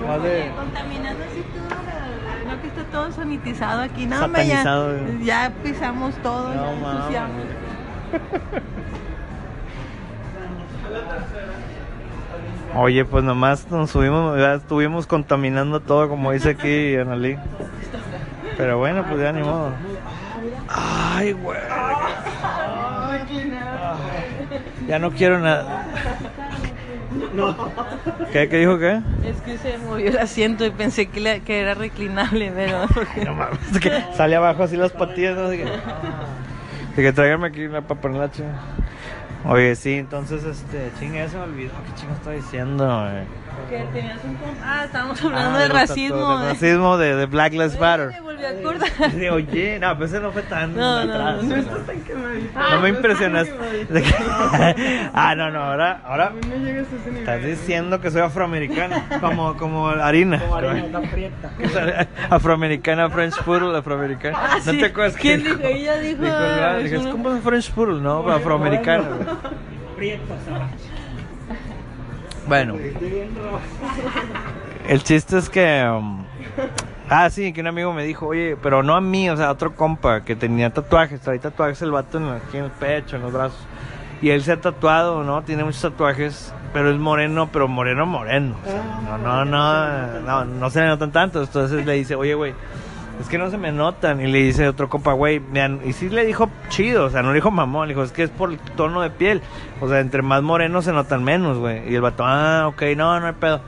[0.05, 0.51] Más de...
[0.57, 2.51] Contaminando así todo.
[2.53, 5.23] No que está todo sanitizado aquí, no, hombre, ya, güey.
[5.23, 7.45] ya pisamos todo, No ya ensuciamos.
[12.75, 17.37] Oye, pues nomás nos subimos, ya estuvimos contaminando todo, como dice aquí Analí.
[18.57, 19.71] Pero bueno, pues ya ni modo.
[20.67, 21.59] Ay, güey.
[24.87, 25.85] Ya no quiero nada.
[28.31, 28.49] ¿Qué?
[28.49, 29.01] ¿Qué dijo qué?
[29.25, 32.85] Es que se movió el asiento y pensé que, que era reclinable, pero...
[33.25, 35.45] No mames, es que sale abajo así las patillas, ¿no?
[35.45, 38.59] Así que, así que tráigame aquí la para poner la chinga.
[39.45, 41.71] Oye, sí, entonces, este, chinga, ya se me olvidó.
[41.85, 43.23] ¿Qué chingo estaba diciendo, güey?
[43.69, 44.37] Que tenías un...
[44.63, 46.37] Ah, estábamos hablando Ah, del de racismo.
[46.39, 48.09] Del racismo de, de Black Lives Matter.
[48.11, 48.89] Me volví a acordar.
[49.11, 51.43] Sí, Oye, no, pues ese no fue tan No, no, atrás.
[51.43, 51.63] no, No,
[52.55, 53.53] Ah, me impresionaste.
[53.89, 57.19] De que- ah, no, no, ahora, ahora No llegas a ese nivel.
[57.19, 60.39] estás diciendo que soy afroamericana, como, como harina.
[60.39, 61.51] Como harina, está prieta.
[62.29, 64.37] afroamericana, French Poodle, afroamericana.
[64.39, 64.79] Ah, ¿No sí.
[64.79, 65.57] te acuerdas que ¿Quién dijo?
[65.63, 69.03] Ella dijo, Dijo, el vato, es como French Poodle, no, afroamericana.
[69.95, 70.90] Prieta, ¿sabes?
[72.47, 72.75] Bueno,
[74.87, 75.87] el chiste es que.
[75.87, 76.23] um,
[77.09, 79.51] ah, sí, que un amigo me dijo, oye, pero no a mí, o sea, a
[79.51, 83.21] otro compa que tenía tatuajes, traía tatuajes el vato en, aquí en el pecho, en
[83.21, 83.59] los brazos.
[84.21, 85.41] Y él se ha tatuado, ¿no?
[85.43, 88.55] Tiene muchos tatuajes, pero es moreno, pero moreno, moreno.
[88.63, 91.41] O sea, no, no, no, no, no se le notan tanto.
[91.41, 92.53] Entonces le dice, oye, güey,
[93.21, 94.19] es que no se me notan.
[94.21, 97.21] Y le dice otro compa, güey, me han- y sí le dijo chido, o sea,
[97.21, 99.41] no le dijo mamón, le dijo, es que es por el tono de piel.
[99.79, 101.89] O sea, entre más morenos se notan menos, güey.
[101.91, 103.61] Y el vato, ah, ok, no, no hay pedo.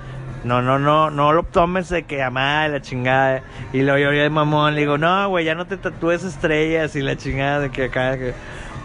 [0.44, 3.44] No, no, no, no lo tomes de que amá la chingada.
[3.72, 7.02] Y lo yo de mamón, le digo, no, güey, ya no te tatúes estrellas y
[7.02, 8.34] la chingada de que acá, que...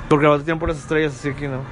[0.09, 1.63] Porque el vato tiene puras estrellas así que no.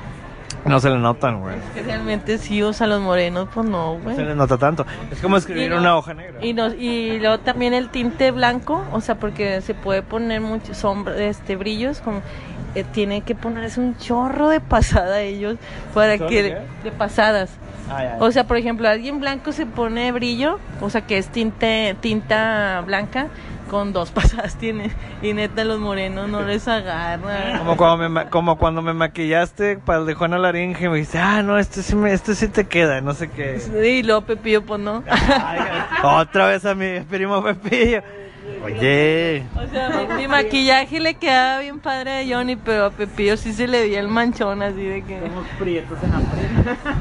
[0.66, 1.56] No se le notan, güey.
[1.74, 4.16] Que realmente sí, o sea, los morenos, pues no, No güey.
[4.16, 4.84] se le nota tanto.
[5.10, 6.44] Es como escribir no- una hoja negra.
[6.44, 10.74] Y, nos, y luego también el tinte blanco, o sea, porque se puede poner mucho
[10.74, 12.20] sombra, este, brillos, como
[12.76, 15.56] eh, tiene que ponerse un chorro de pasada ellos
[15.94, 17.50] para ¿Chorro que de de pasadas.
[17.90, 18.16] Ah, ya.
[18.20, 22.82] O sea, por ejemplo, alguien blanco se pone brillo, o sea, que es tinte, tinta
[22.84, 23.28] blanca
[23.70, 24.90] con dos pasadas tiene
[25.22, 27.58] y neta los morenos no les agarra.
[27.58, 31.42] Como cuando, me, como cuando me maquillaste para el de Juana Laringe, me dijiste, ah,
[31.42, 33.58] no, este sí, me, este sí te queda, no sé qué.
[33.84, 35.02] Y luego Pepillo, pues no.
[35.08, 35.60] Ay,
[36.02, 38.02] otra vez a mi primo Pepillo.
[38.64, 43.36] Oye, O sea, mi, mi maquillaje le quedaba bien padre a Johnny, pero a Pepillo
[43.36, 45.20] sí se le veía el manchón así de que...
[45.20, 46.18] Somos prietos en la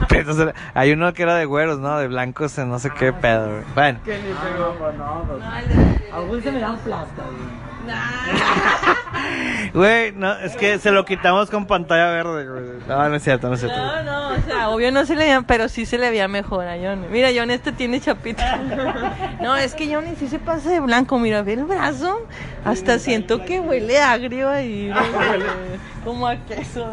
[0.08, 0.20] prieta.
[0.20, 1.98] entonces, hay uno que era de güeros, ¿no?
[1.98, 3.64] De blancos, en no sé qué pedo, güey.
[3.74, 4.92] Bueno, Que ni No, pegó.
[4.98, 5.40] no, pues.
[5.40, 7.65] No, Algunos se me dan plata, güey.
[9.74, 12.64] Güey, no, es que se lo quitamos con pantalla verde, güey.
[12.88, 13.78] No, no es cierto, no es cierto.
[13.78, 16.66] No, no, o sea, obvio no se le veía, pero sí se le veía mejor
[16.66, 17.08] a Johnny.
[17.10, 18.62] Mira, Johnny este tiene chapita.
[19.42, 21.20] No, es que Johnny sí se pasa de blanco.
[21.20, 22.26] Mira, ve el brazo.
[22.64, 24.92] Hasta siento que huele agrio ahí.
[26.04, 26.88] Como a queso.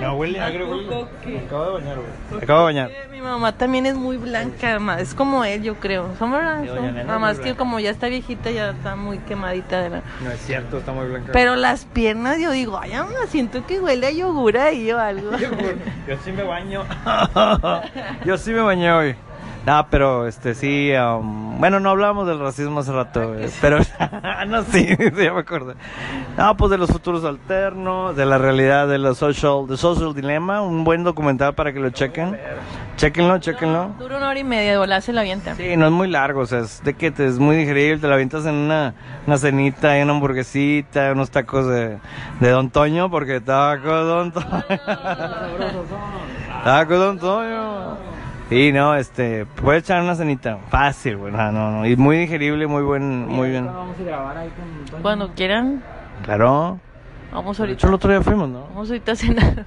[0.00, 0.86] No, huele agrio, güey.
[1.22, 2.08] Que- acabo de bañar, güey.
[2.38, 2.90] Me acabo de bañar.
[3.10, 6.10] Mi mamá también es muy blanca, es como él, yo creo.
[6.18, 10.02] Son verdad, nada más que como ya está viejita, ya está muy quemadita de la.
[10.22, 11.32] No es cierto, está muy blanca.
[11.32, 15.30] Pero las piernas, yo digo, ay, mamá, siento que huele a yogur ahí o algo.
[16.08, 16.84] Yo sí me baño.
[18.24, 19.16] Yo sí me bañé hoy.
[19.66, 23.78] No, pero este sí, um, bueno, no hablábamos del racismo hace rato, güey, pero
[24.46, 25.74] no, sí, sí, ya me acordé.
[26.36, 30.60] No, pues de los futuros alternos, de la realidad de los social, de social dilemma,
[30.60, 32.38] un buen documental para que lo chequen.
[32.96, 33.90] Chequenlo, chequenlo.
[33.98, 35.54] Dura una hora y media, de se la avienta.
[35.54, 38.06] Sí, no es muy largo, o sea, es de que te es muy digerible, te
[38.06, 38.94] la avientas en una,
[39.26, 41.98] una cenita, en una hamburguesita, unos tacos de,
[42.40, 44.46] de Don Toño, porque taco Don Toño.
[46.64, 48.13] taco Don Toño.
[48.54, 52.68] Sí, no, este, puedes echar una cenita, fácil, güey, no, no, no, y muy digerible,
[52.68, 53.64] muy buen, muy bien.
[53.64, 55.02] ¿Cuándo vamos a grabar ahí con Toño?
[55.02, 55.82] Cuando quieran,
[56.22, 56.78] Claro.
[57.32, 57.76] vamos De ahorita.
[57.78, 58.60] hecho, el otro día fuimos, ¿no?
[58.68, 59.64] Vamos ahorita a cenar.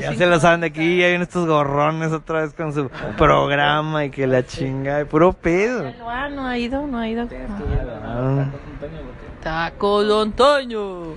[0.00, 4.04] Ya se la saben de aquí, ya vienen estos gorrones otra vez con su programa
[4.06, 5.88] y que la chinga, y puro pedo.
[6.08, 7.28] Ah, no ha ido, no ha ido.
[8.04, 8.46] Ah.
[9.40, 11.14] Taco Don Toño.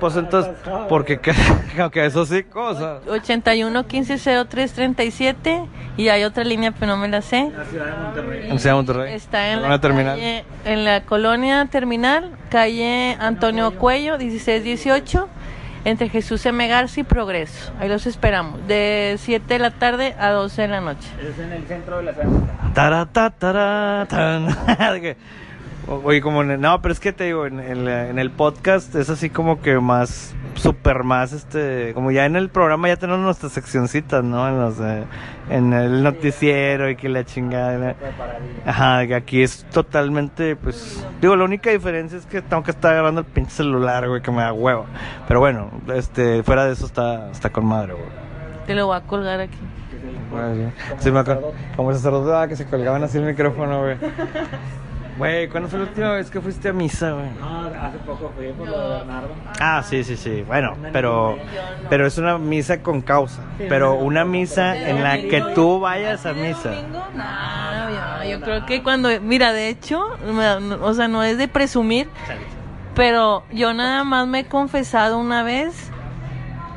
[0.00, 0.52] Pues entonces,
[0.88, 1.32] porque que,
[1.92, 2.98] que eso sí, cosa.
[3.08, 5.62] 81 15 03 37
[5.96, 7.50] y hay otra línea pero no me la sé.
[7.56, 8.50] La ciudad de Monterrey.
[8.50, 9.14] En Ciudad de Monterrey.
[9.14, 10.16] Está en la, a terminar.
[10.16, 15.28] calle- en la colonia terminal, calle Antonio Cuello, 1618,
[15.86, 16.66] entre Jesús M.
[16.68, 17.72] Garza y Progreso.
[17.80, 21.08] Ahí los esperamos, de 7 de la tarde a 12 de la noche.
[21.22, 22.28] Es en el centro de la ciudad
[25.88, 28.92] Oye, como en el- no, pero es que te digo, en, el- en el podcast
[28.96, 33.20] es así como que más, súper más, este, como ya en el programa ya tenemos
[33.22, 34.48] nuestras seccioncitas, ¿no?
[34.48, 35.04] En los, eh,
[35.48, 37.94] en el noticiero y que la chingada.
[38.66, 42.92] Ajá, que aquí es totalmente, pues, digo, la única diferencia es que tengo que estar
[42.92, 44.86] agarrando el pinche celular, güey, que me da huevo.
[45.28, 48.06] Pero bueno, este, fuera de eso está, está con madre, güey.
[48.66, 49.58] Te lo voy a colgar aquí.
[50.32, 50.94] Bueno, sí.
[50.98, 51.52] Sí, me acuerdo.
[51.76, 53.96] Como sacerdote, ah, que se colgaban así el micrófono, güey.
[55.18, 57.30] Güey, ¿cuándo fue la última vez que fuiste a misa, güey?
[57.40, 59.28] No, hace poco fui por lo de Bernardo.
[59.60, 60.42] Ah, sí, sí, sí.
[60.46, 61.38] Bueno, pero,
[61.88, 63.40] pero es una misa con causa.
[63.56, 66.70] Pero una misa en la que tú vayas a misa.
[67.14, 71.38] No, yo, yo creo que cuando, mira, de hecho, me- no- o sea, no es
[71.38, 72.08] de presumir,
[72.94, 75.90] pero yo nada más me he confesado una vez,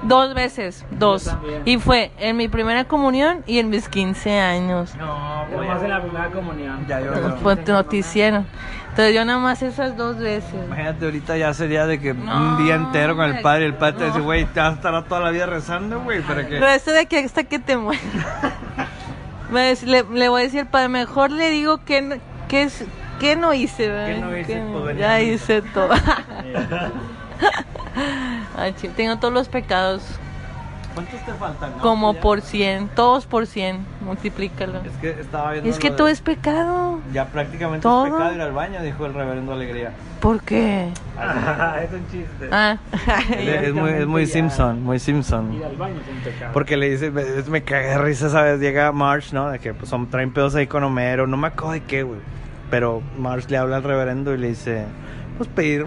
[0.03, 1.29] dos veces, dos.
[1.65, 4.95] Y fue en mi primera comunión y en mis 15 años.
[4.95, 6.85] No, Yo más en la primera comunión.
[6.88, 8.45] Ya, yo Fue noticiero.
[8.89, 10.53] Entonces yo nada más esas dos veces.
[10.65, 13.75] Imagínate, ahorita ya sería de que No, un día entero con el padre y el
[13.75, 14.05] padre te no.
[14.07, 16.55] dice, güey, te vas a estar toda la vida rezando, güey, para que...
[16.55, 18.01] Pero esto de aquí hasta que te mueras.
[19.83, 22.15] Le, le voy a decir, padre, mejor le digo que, no-
[22.47, 22.85] que, es,
[23.19, 24.05] que no hice, ¿verdad?
[24.15, 24.53] ¿Qué no hice?
[24.53, 25.89] Que- Pues ya hice todo.
[28.58, 30.04] Ay, tengo todos los pecados
[30.93, 31.71] ¿Cuántos te faltan?
[31.78, 31.82] no?
[31.84, 32.19] como Ya.
[32.19, 34.80] por 100, todos por 100, multiplícalo.
[34.84, 35.69] Es que estaba viendo...
[35.69, 36.99] Es que lo todo de- es pecado.
[37.13, 38.08] Ya prácticamente todo.
[38.08, 39.91] es pecado ir al baño, dijo el reverendo Alegría.
[40.19, 40.89] ¿Por qué?
[41.84, 42.49] es un chiste.
[42.52, 42.78] Ah,
[43.30, 44.34] Es, es muy, es muy ya.
[44.34, 45.62] Simpson, muy Ir Simpson.
[45.63, 46.52] al baño es un pecado.
[46.54, 48.60] Porque le dice, me, me cagué de risa, ¿sabes?
[48.60, 49.49] Llega Marsh, ¿no?
[49.52, 52.19] De que pues son, traen pedos ahí con Homero, no me acuerdo de qué, güey.
[52.71, 54.84] Pero Marsh le habla al reverendo y le dice,
[55.39, 55.86] pues pedir,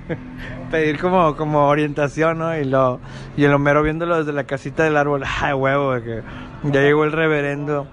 [0.70, 2.56] pedir como, como orientación, ¿no?
[2.56, 3.00] Y, lo,
[3.36, 5.92] y el Homero viéndolo desde la casita del árbol, ¡ay, huevo!
[6.02, 6.22] que
[6.62, 7.86] ya llegó el reverendo.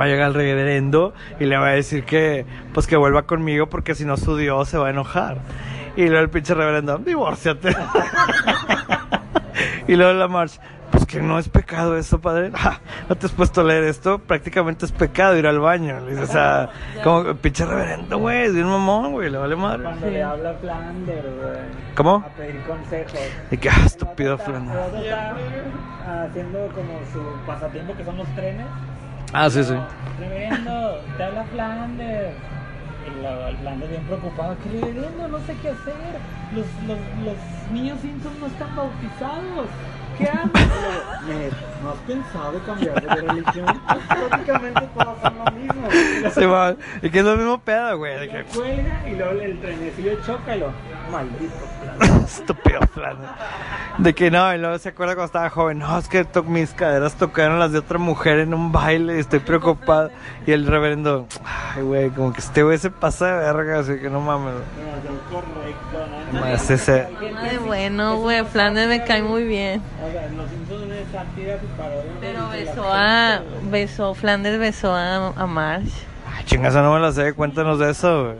[0.00, 3.66] Va a llegar el reverendo y le va a decir que, pues que vuelva conmigo
[3.66, 5.36] porque si no su Dios se va a enojar.
[5.96, 7.76] Y luego el pinche reverendo, divórciate.
[9.86, 10.62] y luego la marcha,
[11.12, 12.50] pues que no es pecado eso, padre.
[12.64, 14.18] Ah, ¿No te has puesto a leer esto?
[14.18, 16.00] Prácticamente es pecado ir al baño.
[16.00, 16.70] Le dice, o sea,
[17.04, 19.82] como pinche reverendo, güey, es de un mamón, güey, le vale madre.
[19.82, 21.94] Cuando le habla a Flanders, güey.
[21.96, 22.16] ¿Cómo?
[22.16, 23.18] A pedir consejos.
[23.50, 25.34] Y que, ah, estúpido está
[26.24, 28.66] haciendo como su pasatiempo que son los trenes.
[29.32, 29.74] Ah, sí, sí.
[30.20, 32.36] Reverendo, te habla Flanders.
[33.04, 34.56] Y la, el Flanders bien preocupado.
[34.62, 35.94] Que reverendo, no sé qué hacer.
[36.54, 39.66] Los, los, los niños Simpsons no están bautizados.
[40.18, 40.24] ¿Qué
[41.26, 43.66] "Ned, ¿No has pensado cambiar de religión?
[44.08, 45.88] Prácticamente todos son lo mismo.
[46.32, 48.18] Sí, va, y que es lo mismo pedo, güey.
[48.20, 50.72] de que- cuelga y luego el trenecillo chócalo.
[51.10, 51.54] Maldito
[51.98, 52.20] plan.
[52.24, 53.16] Estúpido plan.
[53.98, 55.78] De que no, y luego se acuerda cuando estaba joven.
[55.80, 59.20] No, es que to- mis caderas tocaron las de otra mujer en un baile y
[59.20, 60.10] estoy preocupado.
[60.46, 64.08] Y el reverendo, ay, güey, como que este güey se pasa de verga, así que
[64.08, 64.54] no mames.
[64.76, 66.40] Demasiado correcto, ¿no?
[66.40, 67.08] Más ese-
[67.50, 68.44] de bueno, güey.
[68.44, 69.82] Flanders me cae muy bien.
[72.20, 73.42] Pero besó a.
[73.70, 75.90] Besó, Flanders besó a, a Marge.
[76.26, 78.36] Ay, chingas, no me la sé, cuéntanos de eso, güey.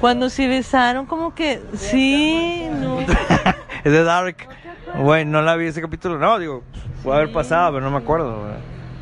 [0.00, 1.62] Cuando se besaron, como que.
[1.74, 3.00] Sí, no.
[3.84, 4.48] es de Dark.
[4.96, 6.18] Güey, no la vi ese capítulo.
[6.18, 6.62] No, digo,
[7.02, 8.54] puede haber pasado, pero no me acuerdo, güey.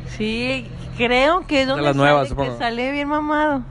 [0.09, 2.51] Sí, creo que es donde las nuevas, sale, supongo.
[2.53, 3.63] que sale bien mamado.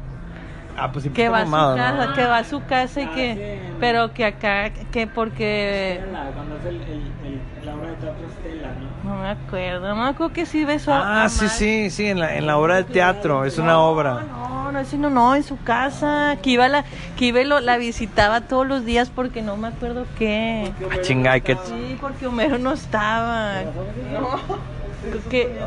[0.78, 3.12] Ah, pues sí, Que va a su casa, que va a su casa y Ah,
[3.14, 3.34] que.
[3.34, 3.72] sí.
[3.80, 5.94] Pero que acá, que porque.
[5.94, 6.90] Estela, Cuando es el, el,
[7.24, 8.68] el, la obra de teatro Estela,
[9.04, 9.10] ¿no?
[9.10, 12.18] No me acuerdo, no me acuerdo que sí besó a Ah, sí, sí, sí, en
[12.20, 14.22] la, en la obra de teatro, es una obra.
[14.30, 16.36] No, no, ese no, no, en su casa.
[16.42, 16.84] Que iba, la,
[17.16, 20.72] que iba y lo, la visitaba todos los días porque no me acuerdo qué.
[20.92, 21.54] Ah, chinga, que...
[21.54, 23.62] Sí, porque Homero no estaba.
[24.12, 24.75] No.
[25.30, 25.59] Que,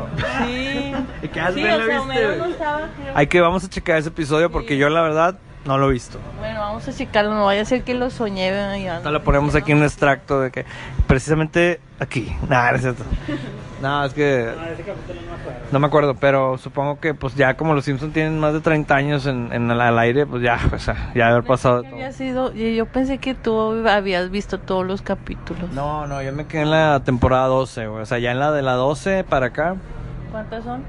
[0.44, 0.94] sí.
[1.22, 1.54] ¿Y qué haces?
[1.54, 2.36] Sí, ¿Bien o sea, viste?
[2.36, 2.88] No estaba.
[2.96, 3.12] creo.
[3.14, 6.18] Hay que, vamos a checar ese episodio porque yo la verdad no lo he visto.
[6.38, 8.50] Bueno, vamos a checarlo, no vaya a ser que lo soñé.
[8.82, 8.94] Ya.
[8.94, 10.64] Ahorita le ponemos aquí un extracto de que
[11.06, 12.34] precisamente aquí.
[12.48, 13.04] No es cierto.
[13.80, 15.60] No, es que Ah, ese capítulo no me acuerdo.
[15.72, 18.94] no me acuerdo, pero supongo que pues ya como los Simpsons tienen más de 30
[18.94, 21.92] años en, en el, al aire, pues ya, o sea, ya haber pasado todo.
[21.94, 25.70] Había sido, y yo pensé que tú habías visto todos los capítulos.
[25.72, 28.02] No, no, yo me quedé en la temporada 12, güey.
[28.02, 29.76] O sea, ya en la de la 12 para acá,
[30.30, 30.82] ¿Cuántas son?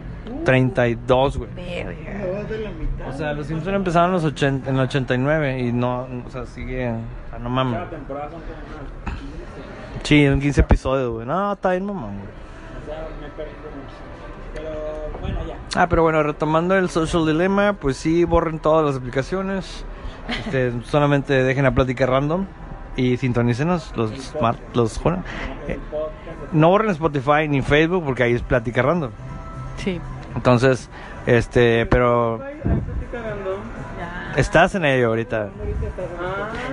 [0.46, 1.50] 32, güey.
[1.56, 1.94] Verga.
[1.94, 3.10] No, de la mitad.
[3.10, 6.46] O sea, los Simpsons empezaron en los 80, en el 89 y no, o sea,
[6.46, 7.90] sigue, o sea, no mames.
[7.90, 10.04] Temporada son como unas 15.
[10.04, 11.26] Sí, en 15 episodios, güey.
[11.26, 12.41] No, está bien, mamá, güey.
[12.92, 13.96] O sea, me perdí mucho.
[14.54, 15.58] Pero bueno, ya.
[15.76, 19.86] Ah, pero bueno, retomando el Social Dilemma, pues sí, borren todas las aplicaciones.
[20.28, 22.46] Este, solamente dejen a Plática Random
[22.98, 25.24] y sintonícenos los smart, los bueno,
[25.68, 25.80] eh,
[26.52, 29.12] no borren Spotify ni Facebook porque ahí es Plática Random.
[29.78, 30.02] Sí.
[30.36, 30.90] Entonces,
[31.26, 32.40] este, pero
[34.36, 35.50] estás en ello ahorita.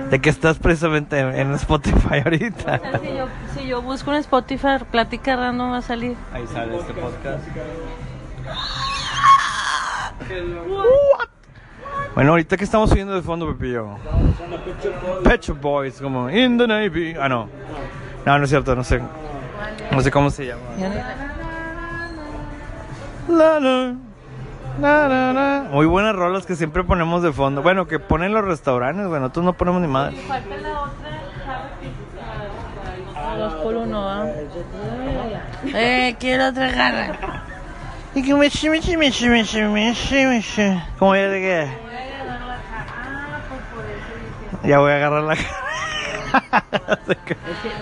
[0.09, 2.81] De que estás precisamente en, en Spotify ahorita.
[3.01, 6.15] Si yo, si yo busco en Spotify, plática random va a salir.
[6.33, 7.43] Ahí sale este podcast.
[12.15, 13.97] Bueno, ahorita que estamos subiendo de fondo, Pepillo.
[15.23, 17.15] Pet Shop Boys, como In the Navy.
[17.19, 17.49] Ah, no.
[18.25, 19.01] No, no es cierto, no sé.
[19.91, 20.61] No sé cómo se llama.
[23.27, 23.95] La, la,
[24.79, 27.61] Muy buenas rolas que siempre ponemos de fondo.
[27.61, 30.13] Bueno, que ponen los restaurantes, bueno, nosotros no ponemos ni más.
[30.27, 31.09] Falta la otra.
[33.37, 34.25] Dos por uno, ¿ah?
[35.65, 37.43] Eh, quiero otra garra.
[38.15, 40.81] Y que me shi, me shi, me shi, me shi, me shi, me shi.
[40.97, 41.67] ¿Cómo ya de qué?
[44.67, 45.35] Ya voy a agarrar la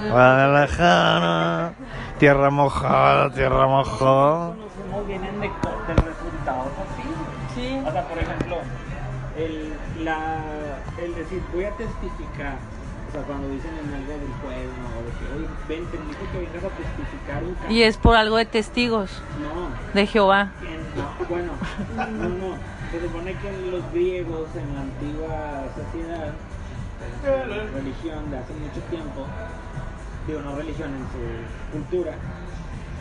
[0.09, 1.73] Guadalajara,
[2.19, 4.53] tierra mojada, tierra mojada.
[5.07, 5.49] Vienen de,
[6.51, 7.03] así.
[7.55, 7.81] Sí.
[7.85, 8.57] O sea, por ejemplo,
[9.37, 10.39] el, la,
[11.01, 12.55] el decir voy a testificar.
[13.09, 14.87] O sea, cuando dicen en algo del juez, ¿no?
[14.99, 17.71] O de que, oye, ven, te dijo que vengas a testificar un caso.
[17.71, 20.51] Y es por algo de testigos No, de Jehová.
[20.61, 21.51] en- no, bueno,
[21.95, 22.55] no, no.
[22.91, 26.33] Se supone que en los griegos, en la antigua sociedad,
[27.73, 29.25] religión de hace mucho tiempo,
[30.27, 32.13] digo, no religión, en su cultura,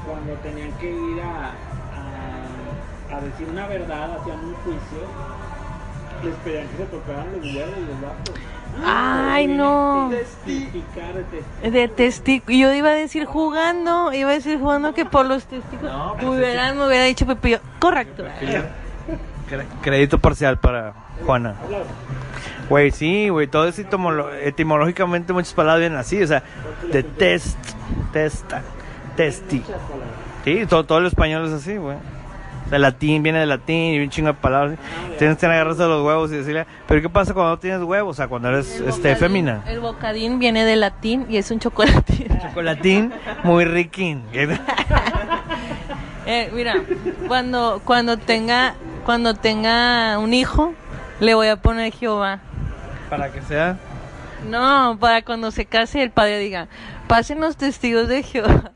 [0.06, 2.65] cuando tenían que ir a, a,
[3.12, 4.98] a decir una verdad, hacían un juicio,
[6.24, 8.34] les pedían que se tocaran los huevos y los vatos.
[8.84, 10.08] Ay, no.
[10.10, 11.70] Testificar, testificar.
[11.70, 12.44] De testigo.
[12.48, 15.90] Yo iba a decir jugando, iba a decir jugando que por los testigos.
[15.90, 17.60] No, pues Hubieran, me hubiera dicho Pepillo.
[17.78, 18.24] Correcto.
[19.82, 20.92] Crédito parcial para
[21.24, 21.54] Juana.
[22.68, 26.42] Güey, sí, güey, todo es etimológicamente muchas palabras vienen así, o sea,
[26.90, 27.56] de test,
[28.12, 28.62] testa,
[29.14, 29.62] testi.
[30.44, 31.96] Sí, todo, todo el español es así, güey.
[32.68, 34.78] Sea, latín viene de latín y un chingo de palabras.
[35.18, 38.10] Tienes que agarrarse los huevos y decirle, pero ¿qué pasa cuando no tienes huevos?
[38.10, 39.62] O sea, cuando eres El este bocadín- fémina.
[39.66, 42.26] El bocadín viene de latín y es un chocolatín.
[42.42, 43.12] Chocolatín
[43.44, 44.22] muy riquín.
[46.28, 46.74] Eh, mira,
[47.28, 48.74] cuando cuando tenga
[49.04, 50.72] cuando tenga un hijo,
[51.20, 52.40] le voy a poner Jehová.
[53.08, 53.76] Para que sea.
[54.48, 56.66] No, para cuando se case el padre diga,
[57.06, 58.72] pasen los testigos de Jehová.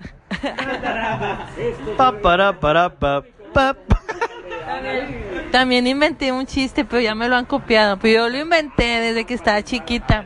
[1.96, 3.22] Pa, para, para, pa,
[5.52, 7.98] También inventé un chiste, pero ya me lo han copiado.
[7.98, 10.24] Pero yo lo inventé desde que estaba chiquita.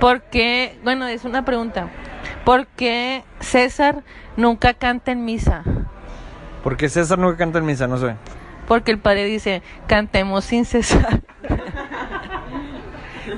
[0.00, 0.78] ¿Por qué?
[0.82, 1.88] Bueno, es una pregunta.
[2.44, 4.02] ¿Por qué César
[4.36, 5.62] nunca canta en misa?
[6.64, 8.16] Porque César nunca canta en misa, no sé.
[8.66, 11.20] Porque el padre dice, cantemos sin cesar.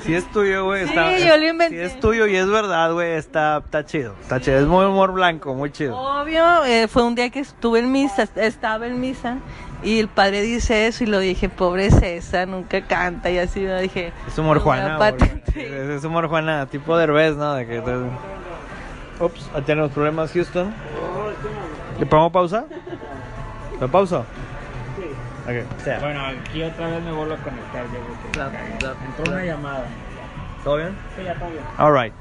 [0.01, 1.19] Si es tuyo, güey, Sí, está.
[1.19, 1.77] yo lo inventé.
[1.77, 4.15] Si es tuyo y es verdad, güey, está, está chido.
[4.23, 4.59] Está chido.
[4.59, 5.97] Es muy humor blanco, muy chido.
[5.97, 9.39] Obvio, eh, fue un día que estuve en misa, estaba en misa
[9.83, 13.79] y el padre dice eso y lo dije, pobre César, nunca canta y así, lo
[13.81, 14.13] dije.
[14.27, 14.97] Es humor "Lo voy a Juana.
[14.97, 15.13] güey.
[15.13, 15.57] patentar".
[15.59, 17.55] Es humor Juana, tipo Derbez, ¿no?
[17.55, 20.75] De que te- Ups, ahí tenemos problemas, Houston.
[22.01, 22.65] ¿Le pongo pausa?
[23.81, 24.25] ¿Lo pausa?
[25.45, 26.01] Ok.
[26.01, 27.85] Bueno, aquí otra vez me vuelvo a conectar.
[28.35, 28.97] Ya, güey.
[29.07, 29.85] Entró una llamada.
[30.63, 30.97] ¿Todo bien?
[31.17, 31.63] Sí, ya está bien.
[31.77, 32.15] Alright.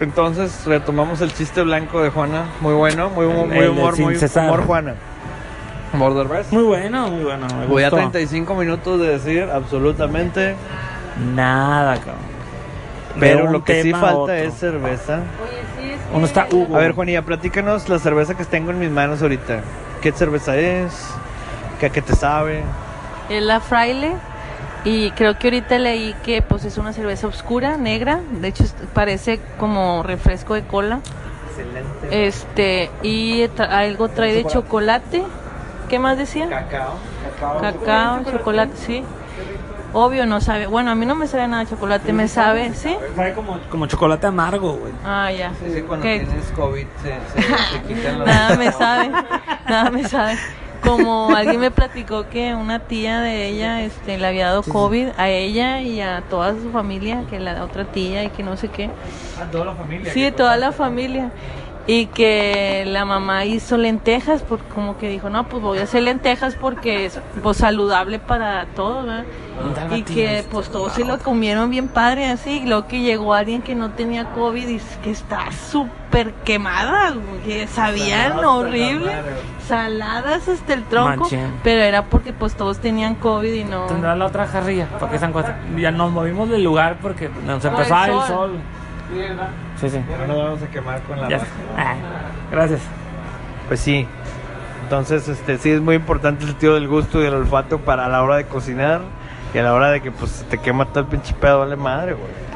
[0.00, 2.44] Entonces retomamos el chiste blanco de Juana.
[2.60, 4.44] Muy bueno, muy, muy el de humor, muy cesar.
[4.44, 4.94] humor Juana.
[5.92, 6.52] Humor Derbez.
[6.52, 7.46] Muy bueno, muy bueno.
[7.58, 7.96] Me Voy a gustó.
[8.10, 10.54] 35 minutos de decir absolutamente.
[11.34, 12.38] Nada, cabrón.
[13.18, 14.34] Pero lo que sí a falta otro.
[14.34, 15.14] es cerveza.
[15.16, 16.76] Oye, sí, es Uno está Hugo.
[16.76, 19.62] A ver, Juanilla, platícanos la cerveza que tengo en mis manos ahorita.
[20.02, 20.92] ¿Qué cerveza es?
[21.80, 22.62] ¿Qué, a qué te sabe?
[23.28, 24.14] Es la fraile
[24.84, 28.64] y creo que ahorita leí que pues es una cerveza oscura, negra, de hecho
[28.94, 31.00] parece como refresco de cola.
[31.50, 32.26] Excelente.
[32.26, 35.22] Este, y tra- algo trae de chocolate.
[35.88, 36.48] ¿Qué más decía?
[36.48, 36.94] Cacao.
[37.60, 39.04] Cacao, chocolate, sí.
[39.94, 40.66] Obvio no sabe.
[40.66, 42.94] Bueno, a mí no me sabe nada de chocolate, me sabe, ¿sí?
[43.16, 44.92] Sabe como, como chocolate amargo, güey.
[45.04, 45.50] Ah, ya.
[45.64, 46.20] Sí, sí, cuando ¿Qué?
[46.20, 48.28] tienes COVID se, se, se quitan los...
[48.28, 49.10] Nada me sabe,
[49.66, 50.36] nada me sabe.
[50.88, 55.28] Como alguien me platicó que una tía de ella este, le había dado COVID a
[55.28, 58.88] ella y a toda su familia, que la otra tía y que no sé qué.
[59.38, 60.12] Ah, toda la familia.
[60.12, 61.30] Sí, toda la familia.
[61.90, 66.02] Y que la mamá hizo lentejas, por, como que dijo, no, pues voy a hacer
[66.02, 69.24] lentejas porque es pues, saludable para todos, ¿verdad?
[69.96, 72.60] Y que pues todos se lo comieron bien padre así.
[72.62, 77.14] Y luego que llegó alguien que no tenía COVID y que está súper quemada,
[77.46, 79.10] que sabían horrible.
[79.66, 81.26] Saladas hasta el tronco.
[81.64, 83.86] Pero era porque pues todos tenían COVID y no...
[83.86, 85.54] Tendrá la otra jarrilla, para que se encuentre.
[85.78, 88.50] Ya nos movimos del lugar porque nos Por empezaba el el sol.
[89.80, 90.00] Sí, sí.
[90.08, 91.40] Ya nos vamos a quemar con la.
[91.76, 91.94] Ah,
[92.50, 92.80] gracias.
[93.68, 94.06] Pues sí.
[94.82, 98.08] Entonces, este, sí es muy importante el sentido del gusto y el olfato para a
[98.08, 99.02] la hora de cocinar
[99.52, 102.14] y a la hora de que pues te quema todo el pinche pedo, vale madre,
[102.14, 102.47] güey.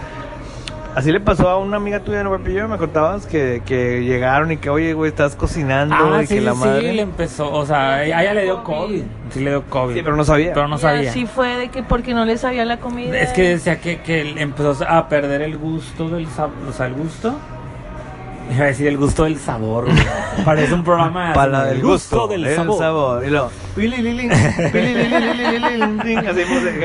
[0.95, 2.68] Así le pasó a una amiga tuya, ¿no, Pepillo?
[2.68, 6.40] Me contabas que, que llegaron y que, oye, güey, estás cocinando Ah, y sí, que
[6.43, 6.93] la sí, madre...
[6.93, 7.51] le empezó.
[7.51, 9.03] O sea, a ella le dio COVID.
[9.30, 9.95] Sí, le dio COVID.
[9.95, 10.53] Sí, pero no sabía.
[10.53, 11.11] Pero no Y sabía.
[11.11, 13.18] así fue de que porque no le sabía la comida.
[13.18, 16.53] Es que decía que, que él empezó a perder el gusto del sabor.
[16.68, 17.36] O sea, el gusto.
[18.51, 19.86] Iba a decir el gusto del sabor.
[20.45, 22.78] Parece un programa Para del gusto, del el sabor.
[22.78, 23.24] sabor.
[23.26, 23.51] Y luego,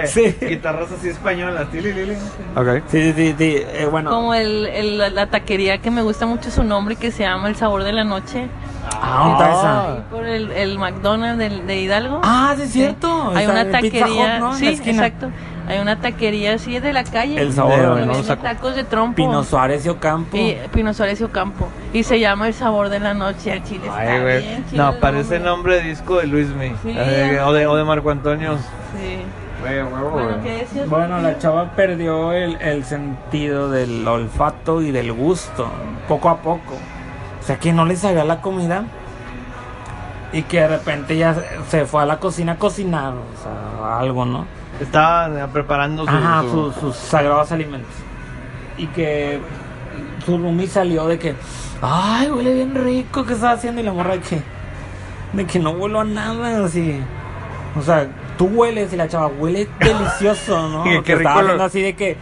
[0.03, 0.35] así.
[0.41, 2.13] Guitarras así españolas, tili, lili.
[2.55, 2.83] Ok.
[2.87, 3.57] Sí, sí, sí.
[3.57, 4.09] Eh, bueno.
[4.09, 7.55] Como el, el- la taquería que me gusta mucho su nombre que se llama El
[7.55, 8.47] Sabor de la Noche.
[8.89, 12.21] Ah, por el, el McDonald's del- de, Hidalgo.
[12.23, 13.31] Ah, sí, es cierto.
[13.35, 14.35] Hay una el taquería.
[14.35, 14.55] Hut, ¿no?
[14.55, 15.29] Sí, exacto.
[15.67, 17.41] Hay una taquería así de la calle.
[17.41, 19.15] El sabor, a- tacos de trompo.
[19.15, 20.37] Pino Suárez y Ocampo.
[20.37, 21.67] Y Pino Suárez y Ocampo.
[21.93, 23.51] Y se llama El Sabor de la Noche.
[23.53, 24.41] El chile está Ay, güey.
[24.47, 26.69] bien chido No, el parece nombre de disco de Luismi.
[26.83, 28.55] Sí, Eh, o, de, o de Marco Antonio.
[28.55, 29.17] Sí.
[29.59, 30.41] Bueno, güey.
[30.43, 30.87] ¿qué decías?
[30.89, 35.67] Bueno, la chava perdió el, el sentido del olfato y del gusto,
[36.07, 36.75] poco a poco.
[37.41, 38.83] O sea, que no le sabía la comida
[40.31, 41.35] y que de repente ya
[41.69, 44.45] se fue a la cocina a cocinar, o sea, algo, ¿no?
[44.79, 46.09] Estaba eh, preparando su.
[46.09, 47.91] Ajá, su- sus, sus sagrados alimentos.
[48.77, 49.39] Y que
[50.25, 51.35] su roomie salió de que,
[51.81, 53.81] ay, huele bien rico, ¿qué estás haciendo?
[53.81, 54.41] Y la morra de que,
[55.33, 56.99] de que no huelo a nada, así.
[57.75, 58.07] O sea,
[58.37, 60.83] tú hueles y la chava huele delicioso, ¿no?
[60.83, 62.17] Que rico estaba haciendo así de que,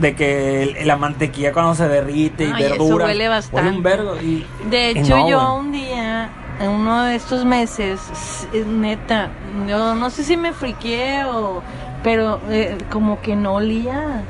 [0.00, 3.06] de que la mantequilla cuando se derrite y Ay, eso verdura.
[3.06, 3.70] huele bastante.
[3.70, 4.16] un vergo.
[4.20, 6.28] Y, De y hecho, no, yo un día,
[6.60, 8.00] en uno de estos meses,
[8.66, 9.30] neta,
[9.68, 11.60] yo no sé si me friqué o.
[12.02, 14.22] Pero eh, como que no olía.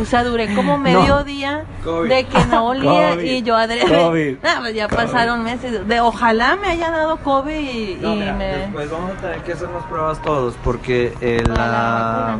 [0.00, 2.08] O sea, duré como medio día COVID.
[2.08, 3.24] de que no olía COVID.
[3.24, 3.84] y yo adrede.
[3.86, 4.36] COVID.
[4.44, 4.96] Ah, pues ya COVID.
[4.96, 5.86] pasaron meses.
[5.86, 8.46] De, ojalá me haya dado COVID y, No, y mira, me.
[8.46, 12.38] Después vamos a tener que hacernos pruebas todos porque eh, la la.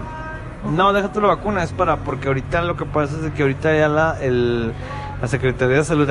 [0.71, 1.99] No, déjate la vacuna, es para.
[1.99, 4.17] Porque ahorita lo que pasa es de que ahorita ya la.
[4.21, 4.73] El,
[5.25, 6.09] la Secretaría de Salud.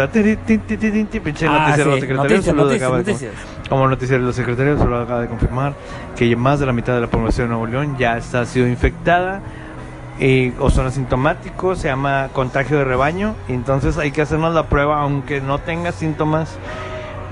[1.22, 1.82] Pinche Ah, sí,
[2.16, 3.70] noticias, noticias, de-.
[3.70, 5.74] Como noticiero, la Secretaría de Salud acaba de confirmar
[6.16, 8.68] que más de la mitad de la población de Nuevo León ya está ha sido
[8.68, 9.42] infectada
[10.20, 15.02] y, o son asintomáticos, se llama contagio de rebaño, entonces hay que hacernos la prueba
[15.02, 16.58] aunque no tengas síntomas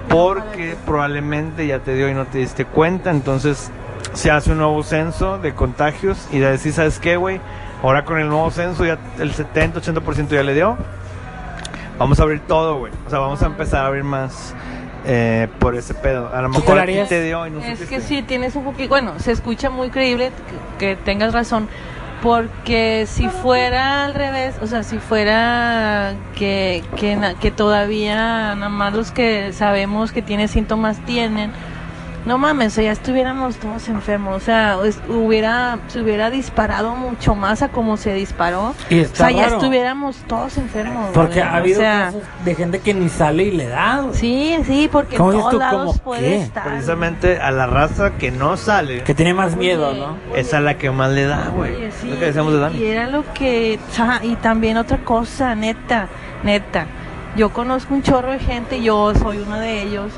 [0.09, 3.71] porque probablemente ya te dio y no te diste cuenta, entonces
[4.13, 7.39] se hace un nuevo censo de contagios y de decir, ¿sabes qué, güey?
[7.83, 10.77] Ahora con el nuevo censo ya el 70-80% ya le dio.
[12.01, 12.91] Vamos a abrir todo, güey.
[13.05, 14.55] O sea, vamos a empezar a abrir más
[15.05, 16.33] eh, por ese pedo.
[16.33, 17.95] A lo ¿Tú mejor a ti te dio y no Es supiste.
[17.95, 18.89] que sí, tienes un poquito.
[18.89, 20.31] Bueno, se escucha muy creíble
[20.79, 21.69] que, que tengas razón.
[22.23, 28.15] Porque si fuera al revés, o sea, si fuera que, que, que todavía
[28.55, 31.51] nada más los que sabemos que tienen síntomas tienen,
[32.25, 37.61] no mames, ya estuviéramos todos enfermos, o sea, es- hubiera, se hubiera disparado mucho más
[37.61, 38.73] a como se disparó.
[38.89, 41.09] Y O sea, ya estuviéramos todos enfermos.
[41.13, 44.01] Porque güey, ha habido o sea, casos de gente que ni sale y le da.
[44.01, 44.13] güey.
[44.15, 46.41] Sí, sí, porque en ¿Cómo dices todos lados ¿Cómo puede qué?
[46.41, 46.63] estar.
[46.63, 50.17] Precisamente a la raza que no sale, Que tiene más miedo, ¿no?
[50.35, 51.75] es a la que más le da, güey.
[51.75, 53.79] Oye, sí, lo que decíamos de y era lo que,
[54.23, 56.07] y también otra cosa, neta,
[56.43, 56.85] neta.
[57.35, 60.11] Yo conozco un chorro de gente, yo soy uno de ellos,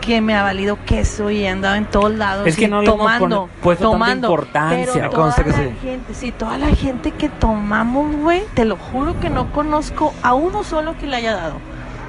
[0.00, 2.46] que me ha valido queso y he andado en todos lados.
[2.46, 3.48] Es que y no le hemos tomando,
[3.78, 4.28] tomando.
[4.28, 4.92] importancia.
[4.92, 5.74] Pero toda la sí.
[5.82, 10.34] gente, sí, toda la gente que tomamos, güey, te lo juro que no conozco a
[10.34, 11.54] uno solo que le haya dado.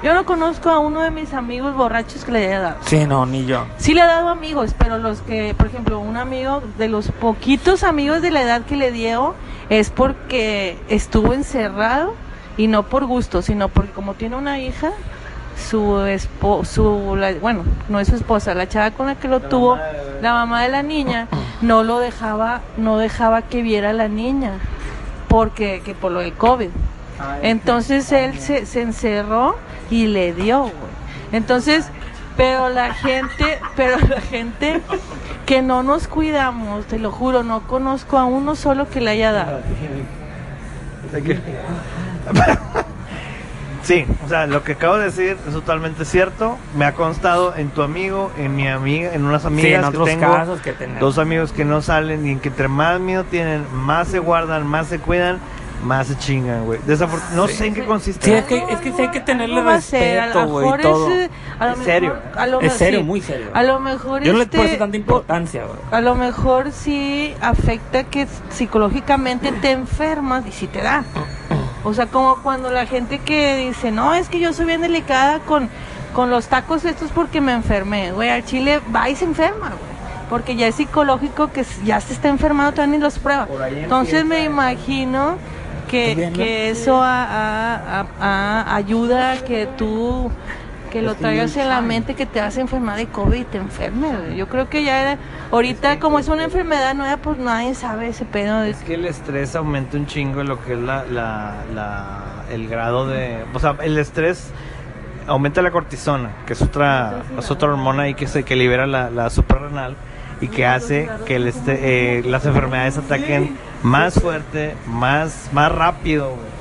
[0.02, 2.76] Yo no conozco a uno de mis amigos borrachos que le haya dado.
[2.86, 3.66] Sí, no, ni yo.
[3.76, 7.84] Sí le ha dado amigos, pero los que, por ejemplo, un amigo de los poquitos
[7.84, 9.36] amigos de la edad que le dio
[9.68, 12.14] es porque estuvo encerrado
[12.56, 14.90] y no por gusto, sino porque como tiene una hija,
[15.56, 16.64] su esposo,
[17.10, 19.78] su, la- bueno, no es su esposa, la chava con la que lo tuvo,
[20.20, 21.28] la mamá de la niña,
[21.62, 24.52] no lo dejaba, no dejaba que viera a la niña,
[25.28, 26.68] porque, que por lo del COVID.
[27.42, 29.56] Entonces él se, se encerró
[29.90, 30.72] y le dio, güey.
[31.32, 31.86] Entonces,
[32.36, 34.80] pero la gente, pero la gente
[35.46, 39.32] que no nos cuidamos, te lo juro, no conozco a uno solo que le haya
[39.32, 39.60] dado.
[43.82, 46.56] Sí, o sea, lo que acabo de decir es totalmente cierto.
[46.76, 50.10] Me ha constado en tu amigo, en mi amiga, en unas amigas Sí, en que
[50.10, 50.32] tengo.
[50.32, 51.00] casos que tenemos.
[51.00, 54.64] Dos amigos que no salen y en que entre más miedo tienen, más se guardan,
[54.66, 55.38] más se cuidan,
[55.84, 56.78] más se chingan, güey.
[57.34, 58.24] No sé en qué consiste.
[58.24, 61.08] Sí, es que, es que sí hay que tenerle respeto, güey, todo.
[61.10, 63.04] es, eh, a lo Es serio, mejor- a lo Es mejor- serio, sí.
[63.04, 63.46] muy serio.
[63.52, 65.78] A lo mejor Yo no le este, puse tanta importancia, güey.
[65.90, 71.02] A lo mejor sí afecta que psicológicamente te enfermas y sí te da.
[71.84, 75.40] O sea, como cuando la gente que dice, no, es que yo soy bien delicada
[75.40, 75.68] con,
[76.14, 78.12] con los tacos estos porque me enfermé.
[78.12, 79.92] Güey, al chile va y se enferma, güey.
[80.30, 83.46] Porque ya es psicológico que ya se está enfermando, todavía ni los prueba.
[83.82, 85.36] Entonces me imagino
[85.90, 90.30] que, que eso a- a- a- a- ayuda a que tú
[90.92, 93.56] que lo traigas en la mente que te vas a enfermar de COVID y te
[93.58, 94.36] enfermes.
[94.36, 95.18] Yo creo que ya era,
[95.50, 98.60] ahorita como es una enfermedad nueva, pues nadie sabe ese pedo.
[98.60, 102.68] de- Es que el estrés aumenta un chingo lo que es la, la, la- el
[102.68, 103.42] grado de...
[103.54, 104.50] O sea, el estrés
[105.26, 109.08] aumenta la cortisona, que es otra, es otra hormona ahí que, se, que libera la,
[109.08, 109.96] la suprarrenal
[110.42, 116.30] y que hace que el este- eh, las enfermedades ataquen más fuerte, más, más rápido.
[116.30, 116.51] güey.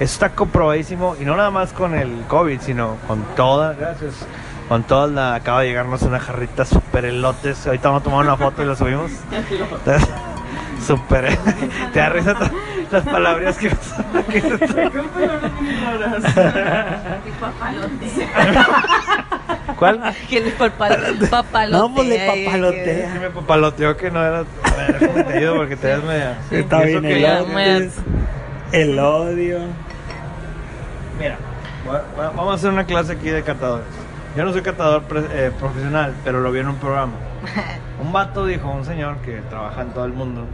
[0.00, 4.14] Eso está comprobadísimo y no nada más con el COVID, sino con todas, gracias,
[4.68, 8.36] con todas la, acaba de llegarnos una jarrita super elotes, ahorita vamos a tomar una
[8.36, 9.10] foto y la subimos.
[9.30, 10.08] Entonces,
[10.86, 11.36] Super.
[11.92, 12.34] Te da risa
[12.90, 13.68] las palabras que
[14.30, 14.42] que-
[19.78, 20.00] ¿Cuál?
[20.28, 21.78] Que le papal- papalotea.
[21.78, 23.12] No, pues le papalotea.
[23.12, 24.38] Sí me papaloteó que no era.
[24.40, 24.42] A
[24.76, 26.38] ver, déjame te ayudo porque te ves media.
[26.50, 27.90] Está bien, el odio.
[28.72, 29.58] El odio.
[31.20, 31.36] Mira,
[31.88, 33.86] va- va- vamos a hacer una clase aquí de catadores.
[34.36, 37.12] Yo no soy catador pre- eh, profesional, pero lo vi en un programa.
[38.02, 40.46] Un vato dijo, un señor que trabaja en todo el mundo,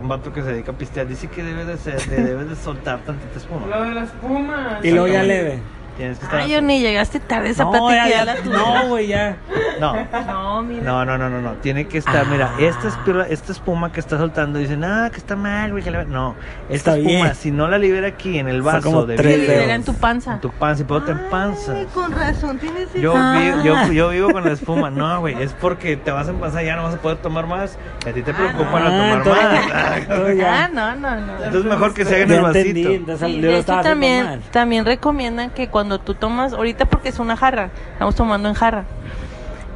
[0.00, 2.54] un vato que se dedica a pistear, dice que debe de ser, de- debes de
[2.54, 3.66] soltar tantita espuma.
[3.66, 4.84] Lo de las pumas.
[4.84, 5.58] Y luego ya leve.
[5.96, 6.40] Tienes que estar.
[6.40, 9.36] Ay, Johnny, llegaste tarde esa No, ya, ya la no, güey, ya.
[9.80, 9.94] No,
[10.26, 10.82] No, mira.
[10.82, 11.52] no, no, no, no, no.
[11.54, 15.36] Tiene que estar, mira, esta espuma, esta espuma que está soltando, dicen, ah, que está
[15.36, 15.82] mal, güey.
[15.84, 16.04] que la-".
[16.04, 16.34] No,
[16.68, 17.34] esta Está espuma, bien.
[17.34, 19.94] si no la libera aquí en el vaso como de tres vidrio, libera en tu
[19.94, 20.34] panza.
[20.34, 21.76] en tu panza y luego te empanzas.
[21.76, 23.14] Ay, con razón tienes Yo,
[23.62, 24.90] yo, yo vivo con la espuma.
[24.90, 27.46] No, güey, es porque te vas a empanzar y ya no vas a poder tomar
[27.46, 27.78] más.
[28.04, 30.44] Y a ti te preocupa no, Ah, tomar entonces- más.
[30.64, 31.32] Ah, no, no, no.
[31.44, 32.58] Entonces mejor que se haga en Ya el vasito.
[32.68, 34.40] entendí, entonces Sí, yo de lo hecho estaba haciendo también, mal.
[34.50, 38.84] también recomiendan que cuando tú tomas, ahorita porque es una jarra, estamos tomando en jarra.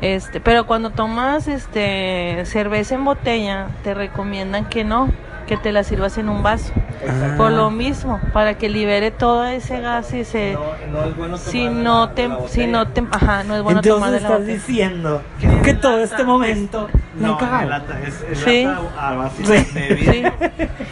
[0.00, 5.08] Este, pero cuando tomas este cerveza en botella, te recomiendan que no,
[5.48, 6.72] que te la sirvas en un vaso.
[7.08, 7.34] Ah.
[7.36, 10.60] Por lo mismo, para que libere todo ese gas y se No,
[10.92, 14.12] no es bueno si tomar no te si no te ajá, no es bueno tomar
[14.12, 14.54] Entonces de la estás botella.
[14.58, 15.22] diciendo
[15.64, 18.64] que todo este momento No, lata, es, es Sí.
[18.64, 20.22] lata a base Sí.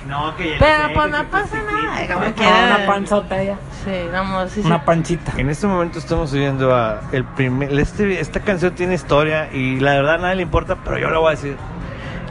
[0.09, 2.77] No, que ya Pero sé, pues que no pasa nada, quiera.
[2.77, 3.57] una panzota ya.
[3.85, 4.67] Sí, vamos, sí, sí.
[4.67, 5.33] Una panchita.
[5.37, 9.95] En este momento estamos subiendo a el primer este, esta canción tiene historia y la
[9.95, 11.57] verdad a nadie le importa, pero yo la voy a decir.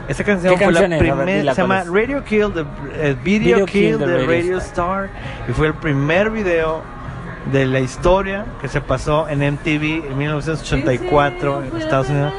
[0.08, 1.82] Esta canción ¿Qué fue la primera, se llama.
[1.84, 2.60] Radio Kill, the,
[2.94, 5.08] eh, Video, Video Kill, Kill de de Radio, Radio Star
[5.48, 6.82] y fue el primer video
[7.52, 12.32] de la historia que se pasó en MTV en 1984 en Estados Unidos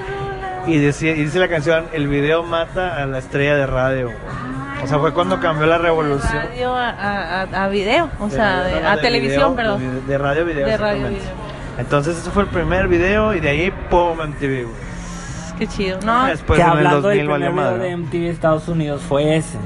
[0.65, 4.11] y decía y dice la canción el video mata a la estrella de radio.
[4.83, 6.31] O sea, fue cuando cambió la De revolución.
[6.33, 10.05] radio a, a, a- video, o sea, De- de- no, a de televisión, video, perdón.
[10.05, 10.67] De, de radio a video.
[10.67, 11.47] De radio video.
[11.79, 14.87] Entonces ese fue el primer video y de ahí, pum, MTV, güey.
[15.57, 15.99] Qué chido.
[16.05, 17.89] No, Después que en el hablando del 2000 valió primer video madre.
[17.89, 19.57] de MTV Estados Unidos fue ese.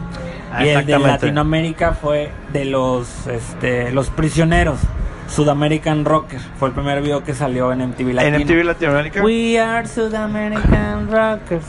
[0.53, 0.99] Ah, y el de.
[0.99, 4.79] Latinoamérica fue de los este los prisioneros.
[5.27, 8.39] Sudamerican Rocker fue el primer video que salió en MTV En Latino.
[8.39, 9.21] MTV Latinoamérica.
[9.23, 11.63] We are Sudamerican Rockers.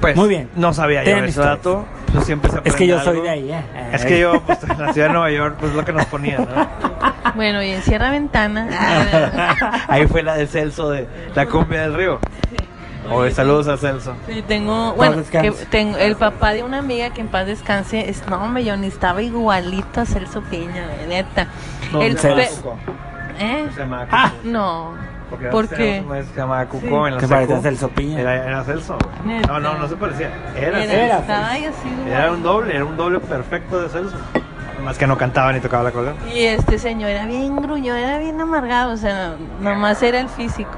[0.00, 0.48] Pues, Muy bien.
[0.56, 1.56] No sabía yo Ten ese stories.
[1.56, 1.84] dato.
[2.12, 3.64] Pues siempre se Es que yo soy de ahí, eh.
[3.92, 6.46] Es que yo, pues, en la ciudad de Nueva York, pues lo que nos ponían,
[6.54, 6.68] ¿no?
[7.34, 8.68] bueno, y encierra ventana.
[9.88, 12.20] Ahí fue la de Celso de la cumbia del río.
[13.10, 14.14] O de saludos a Celso.
[14.26, 15.66] Sí, tengo, bueno, que descanse.
[15.66, 18.86] tengo el papá de una amiga que en paz descanse, es, no, hombre, yo ni
[18.86, 21.46] estaba igualito a Celso Piña, neta.
[22.00, 22.76] el Celso.
[23.38, 23.66] ¿Eh?
[23.74, 24.32] Se Ah.
[24.44, 24.92] No.
[25.28, 25.84] Porque ¿Por antes qué?
[25.84, 28.20] teníamos un maestro que Se llamaba Cuco en la Que parecía Celso Piña.
[28.20, 28.96] Era, era Celso.
[29.24, 29.40] güey.
[29.40, 30.30] No, no, no se parecía.
[30.56, 31.18] Era, Era, Celso.
[31.20, 31.70] estaba así.
[32.06, 34.16] Era un doble, era un doble perfecto de Celso.
[34.84, 36.12] Más que no cantaba ni tocaba la cola.
[36.34, 40.70] Y este señor era bien gruñón, era bien amargado, o sea, nomás era el físico.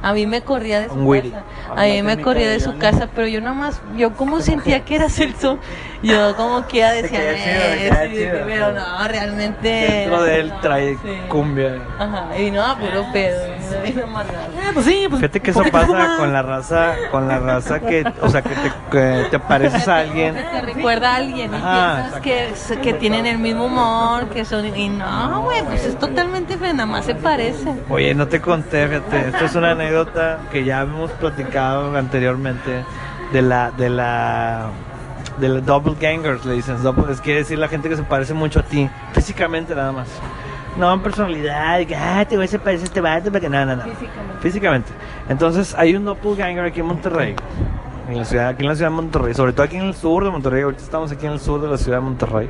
[0.00, 1.30] A mí me corría de su Willy.
[1.30, 1.44] casa.
[1.76, 5.08] A mí me corría de su casa, pero yo nomás, yo como sentía que era
[5.08, 5.58] Celso,
[6.02, 8.40] yo como que ya decía, chido, "Eh, caía sí", chido.
[8.46, 9.68] pero no, realmente.
[9.68, 11.18] Dentro de él no, trae sí.
[11.28, 11.78] cumbia.
[11.98, 13.57] Ajá, y no, puro pedo,
[14.02, 14.48] amargado.
[14.58, 15.20] Ah, pues sí, pues.
[15.20, 18.72] Fíjate que eso pasa con la raza, con la raza que, o sea, que te,
[18.90, 20.34] que te pareces a alguien.
[20.34, 24.66] Te recuerda a alguien y Ajá, piensas que, que tienen el mismo humor, que son.
[24.76, 27.80] Y no, güey, pues es totalmente diferente, nada más se parecen.
[27.88, 32.84] Oye, no te conté, fíjate, esto es una anécdota que ya hemos platicado anteriormente
[33.32, 34.70] de la, de la,
[35.38, 36.76] de la doppelgangers, le dicen,
[37.10, 40.08] es quiere decir la gente que se parece mucho a ti, físicamente nada más.
[40.78, 43.74] No en personalidad, que, ah, te güey se parece a este vato, porque no, no,
[43.74, 43.82] no.
[43.82, 44.40] Físicamente.
[44.40, 44.88] Físicamente.
[45.28, 47.34] Entonces hay un doppelganger aquí en Monterrey.
[48.08, 50.24] En la ciudad, aquí en la ciudad de Monterrey, sobre todo aquí en el sur
[50.24, 52.48] de Monterrey, ahorita estamos aquí en el sur de la ciudad de Monterrey,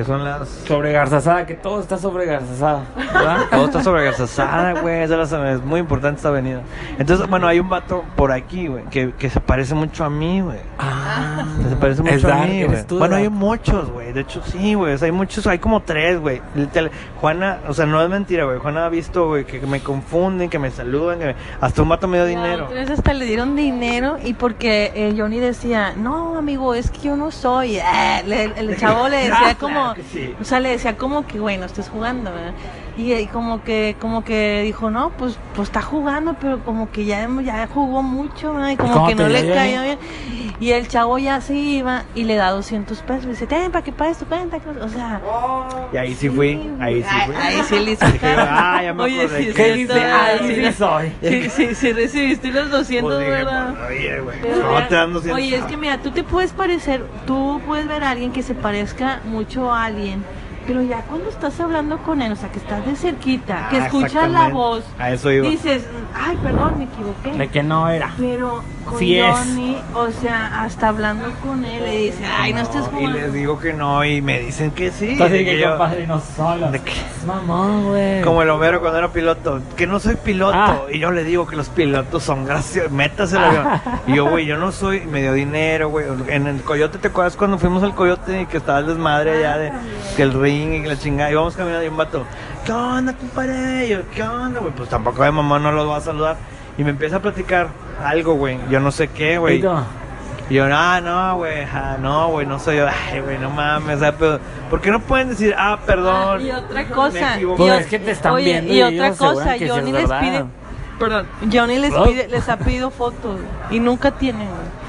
[0.00, 2.80] que son las Sobregarzazada, que todo está sobregarzazado.
[2.96, 3.40] ¿verdad?
[3.50, 5.02] todo está sobregasazada, güey.
[5.02, 6.62] esa Es, muy importante esta avenida.
[6.98, 10.40] Entonces, bueno, hay un vato por aquí, güey, que, que se parece mucho a mí,
[10.40, 10.56] güey.
[10.78, 12.86] Ah, Que Se parece mucho a mí, güey.
[12.86, 14.14] tú, Bueno, hay muchos, güey.
[14.14, 14.94] De hecho, sí, güey.
[14.94, 16.40] o sea, hay muchos, hay como tres, güey.
[17.20, 18.58] Juana, o sea, no es mentira, güey.
[18.58, 22.08] Juana ha visto, güey, que me confunden, que me saludan, que me- hasta un vato
[22.08, 22.68] me dio dinero.
[22.70, 27.16] Entonces hasta le dieron dinero y porque eh, Johnny decía, no amigo, es que yo
[27.16, 27.78] no soy.
[28.26, 29.89] Le- el, chavo le decía como,
[30.40, 32.54] o sea, le decía como que, güey, no estés jugando, ¿verdad?
[32.96, 37.04] Y, y como que, como que dijo, no, pues, pues está jugando, pero como que
[37.04, 38.70] ya, ya jugó mucho, ¿verdad?
[38.70, 39.98] Y como que no le cayó bien.
[40.60, 43.24] Y el chavo ya se iba y le da 200 pesos.
[43.24, 44.58] Le dice, ten, para que pagues tu cuenta.
[44.82, 45.20] O sea,
[45.92, 47.34] Y ahí sí fui, ahí sí fui.
[47.34, 48.04] Ahí, ahí sí le hizo
[48.36, 50.04] ah, ya me Oye, acordé sí, ¿Qué dice?
[50.04, 51.12] Ahí sí soy.
[51.22, 53.74] Sí, sí, sí, recibiste los 200, Pues dije, ¿verdad?
[53.74, 55.36] pues, oye, güey, no te dan 200.
[55.40, 58.54] Oye, es que mira, tú te puedes parecer, tú puedes ver a alguien que se
[58.54, 60.22] parezca mucho a alguien,
[60.70, 63.86] pero ya cuando estás hablando con él, o sea, que estás de cerquita, que Ah,
[63.86, 65.48] escuchas la voz, A eso iba.
[65.48, 67.32] dices, ay, perdón, me equivoqué.
[67.32, 68.12] De que no era.
[68.16, 69.34] Pero con Sí es.
[69.94, 73.18] O sea, hasta hablando con él, le dice, ay, no estés y jugando.
[73.18, 75.10] les digo que no y me dicen que sí.
[75.12, 76.70] Entonces que yo- compadre, no solo.
[76.70, 76.92] de que-
[77.26, 78.22] Mamá, güey.
[78.22, 80.56] Como el Homero cuando era piloto, que no soy piloto.
[80.56, 80.76] Ah.
[80.90, 83.66] Y yo le digo que los pilotos son graciosos, métase el avión.
[84.06, 86.06] Y yo, güey, yo no soy, me dio dinero, güey.
[86.28, 89.58] En el coyote, ¿te acuerdas cuando fuimos al coyote y que estaba el desmadre allá
[89.58, 89.72] de
[90.16, 91.30] que el ring y que la chingada?
[91.30, 92.24] Íbamos caminando y un vato,
[92.64, 93.86] ¿qué onda, compadre?
[93.86, 94.72] Y yo, ¿qué onda, güey?
[94.72, 96.36] Pues tampoco de mamá no los va a saludar.
[96.80, 97.68] Y me empieza a platicar
[98.02, 98.58] algo, güey.
[98.70, 99.58] Yo no sé qué, güey.
[100.48, 102.86] Y yo, ah, no, güey, ah, no, güey, no soy yo.
[102.88, 106.40] Ay, güey, no mames, o sea, pero, ¿por qué no pueden decir, ah, perdón?
[106.40, 107.56] Y otra cosa, equivoqué"?
[107.62, 110.08] Pues y es que te están oye, viendo y, y otra cosa, Johnny es les
[110.08, 110.20] verdad.
[110.20, 110.44] pide,
[110.98, 112.04] perdón, Johnny les Oh.
[112.04, 113.38] pide, les ha pedido fotos
[113.70, 114.48] y nunca tienen.
[114.48, 114.79] güey.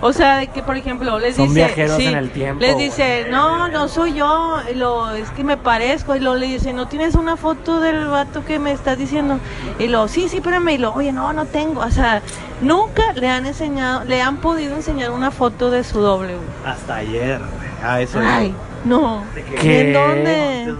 [0.00, 2.76] O sea, de que por ejemplo les Son dice, viajeros sí, en el tiempo, les
[2.76, 6.72] dice, no, no soy yo, y lo, es que me parezco, y lo le dice,
[6.72, 9.38] no tienes una foto del vato que me estás diciendo,
[9.78, 12.22] y lo, sí, sí, espérame, y lo, oye, no, no tengo, o sea,
[12.60, 16.34] nunca le han enseñado, le han podido enseñar una foto de su doble.
[16.34, 16.48] güey.
[16.66, 17.68] Hasta ayer, güey.
[17.82, 18.54] Ah, eso Ay,
[18.84, 19.80] no, ¿De qué?
[19.80, 20.74] ¿en dónde?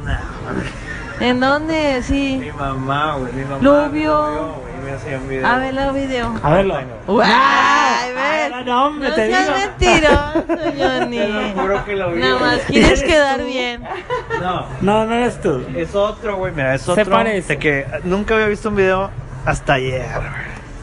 [1.21, 2.03] ¿En dónde?
[2.03, 2.39] Sí.
[2.41, 3.59] Mi mamá, güey, mi mamá.
[3.61, 4.55] Lo me vio.
[4.85, 5.47] Güey, me hacía un video.
[5.47, 6.35] A ver el video.
[6.43, 6.77] A verlo.
[7.23, 8.53] ¡Ay, ves!
[8.55, 9.59] Ah, no, hombre, no te seas digo.
[9.59, 10.45] mentiroso,
[10.79, 11.19] Johnny.
[11.19, 12.21] Te lo juro que lo vi.
[12.21, 13.83] Nada más quieres quedar bien.
[14.41, 15.65] No, No, no eres tú.
[15.77, 17.05] es otro, güey, mira, es Se otro.
[17.11, 17.55] parece.
[17.55, 19.11] De que nunca había visto un video
[19.45, 20.05] hasta ayer.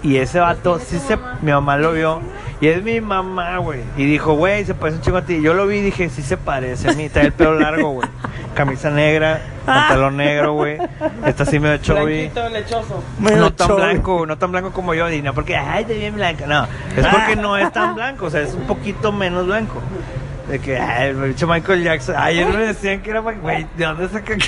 [0.04, 2.22] Y ese vato, sí se, mi mamá lo vio.
[2.62, 3.82] Y es mi mamá, güey.
[3.98, 5.42] Y dijo, güey, se parece un chico a ti.
[5.42, 7.10] Yo lo vi y dije, sí se parece a mí.
[7.10, 8.08] Trae el pelo largo, güey.
[8.54, 10.78] Camisa negra, pantalón negro, güey.
[11.26, 12.30] Está así medio chubby.
[12.30, 13.04] Blanquito, lechoso.
[13.18, 13.82] no tan chubby.
[13.82, 17.08] blanco, no tan blanco como yo, y no porque, ay, te bien blanco, no, es
[17.08, 19.82] porque no es tan blanco, o sea, es un poquito menos blanco.
[20.48, 22.16] De que, ay, el bicho Michael Jackson.
[22.18, 24.46] Ayer me decían que era, güey, ¿de dónde saca que?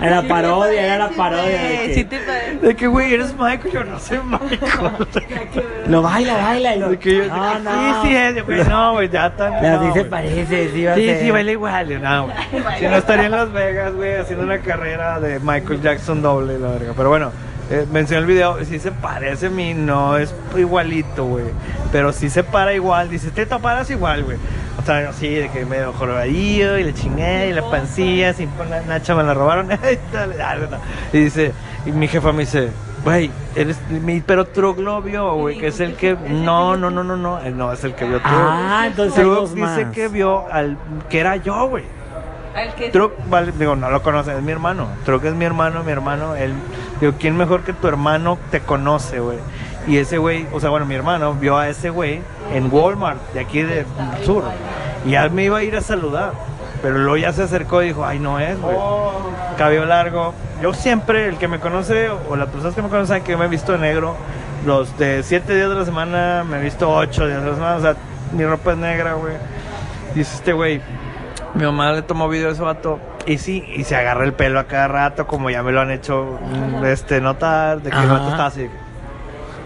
[0.00, 1.44] Era la parodia, era la parodia.
[1.62, 2.56] de que sí te parece.
[2.58, 4.60] De que, güey, eres Michael, yo no soy Michael.
[5.88, 6.76] Lo baila, baila.
[6.76, 6.90] Y lo...
[6.90, 8.02] De que yo, no, no.
[8.02, 9.54] Sí, sí, es, güey, no, güey, ya tan.
[9.60, 11.88] Pero no, sí se parece, sí va Sí, sí, baila igual.
[11.88, 12.36] yo, No, güey.
[12.78, 16.68] Si no estaría en Las Vegas, güey, haciendo una carrera de Michael Jackson doble, la
[16.68, 16.92] verga.
[16.96, 17.32] Pero bueno,
[17.70, 21.44] eh, mencioné el video, sí se parece a mí, no es igualito, güey.
[21.92, 24.38] Pero sí se para igual, dice, te paras igual, güey.
[24.80, 28.80] O sea, así, de que medio jorobadillo y le chingué y la pancilla, sin la
[28.82, 29.68] nacha me la robaron.
[30.70, 30.78] No.
[31.12, 31.52] y dice,
[31.86, 32.70] y mi jefa me dice,
[33.04, 37.16] güey, eres mi, pero Trug vio, güey, que es el que, no, no, no, no,
[37.16, 38.32] no, eh, no, es el que vio Trug.
[38.32, 39.94] Ah, entonces Trug dice más.
[39.94, 40.76] que vio al,
[41.08, 41.84] que era yo, güey.
[42.54, 42.90] Al que-
[43.28, 44.86] vale, digo, no lo conoce, es mi hermano.
[45.04, 46.52] Truck es mi hermano, mi hermano, él,
[47.00, 49.38] digo, ¿quién mejor que tu hermano te conoce, güey?
[49.86, 52.20] Y ese güey, o sea, bueno, mi hermano vio a ese güey
[52.52, 53.86] en Walmart, de aquí del
[54.24, 54.44] sur.
[55.06, 56.32] Y ya me iba a ir a saludar.
[56.82, 58.74] Pero luego ya se acercó y dijo, ay, no es, güey.
[59.58, 60.32] Cabello largo.
[60.62, 63.48] Yo siempre, el que me conoce, o las personas que me conocen, que me he
[63.48, 64.16] visto negro.
[64.64, 67.76] Los de siete días de la semana, me he visto ocho días de la semana.
[67.76, 67.96] O sea,
[68.32, 69.34] mi ropa es negra, güey.
[70.14, 70.80] Dice este güey,
[71.54, 72.98] mi mamá le tomó video a ese vato.
[73.26, 75.90] Y sí, y se agarra el pelo a cada rato, como ya me lo han
[75.90, 76.38] hecho
[76.80, 78.12] mm, este, notar, de que el Ajá.
[78.14, 78.68] vato estaba así.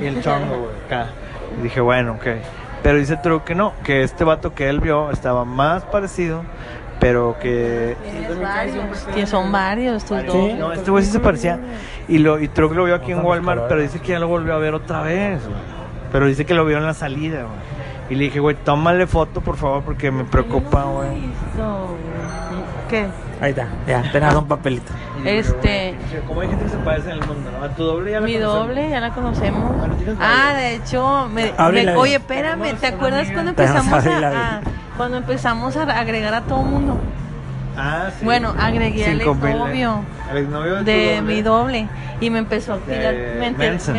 [0.00, 1.06] Y el chongo, güey, acá.
[1.58, 2.26] Y dije, bueno, ok.
[2.82, 6.42] Pero dice True que no, que este vato que él vio estaba más parecido,
[7.00, 7.96] pero que.
[9.14, 10.26] Que son varios tus Sí.
[10.26, 10.58] dos.
[10.58, 11.58] No, este güey sí se parecía.
[12.08, 14.54] Y, lo, y True lo vio aquí en Walmart, pero dice que ya lo volvió
[14.54, 15.56] a ver otra vez, güey.
[16.12, 17.73] Pero dice que lo vio en la salida, güey.
[18.10, 21.08] Y le dije, güey, tómale foto, por favor, porque me preocupa, güey.
[21.56, 21.88] No,
[22.90, 23.06] ¿Qué?
[23.40, 24.92] Ahí está, ya, tenés un papelito.
[25.24, 25.94] Este,
[26.28, 27.64] Como hay gente que se parece en el mundo, ¿no?
[27.64, 28.66] A tu doble ya la mi conocemos.
[28.68, 29.72] doble, ya la conocemos.
[30.20, 30.56] Ah, varios.
[30.60, 31.52] de hecho, me,
[31.96, 34.60] oye, espérame, ¿te acuerdas cuando empezamos a, a-
[34.96, 36.98] cuando empezamos a agregar a todo mundo?
[37.76, 38.24] Ah, sí.
[38.24, 39.30] Bueno, agregué al mil, eh.
[39.30, 40.00] exnovio
[40.30, 41.22] Al exnovio de, de doble.
[41.22, 41.88] mi doble
[42.20, 43.46] y me empezó a tirar, me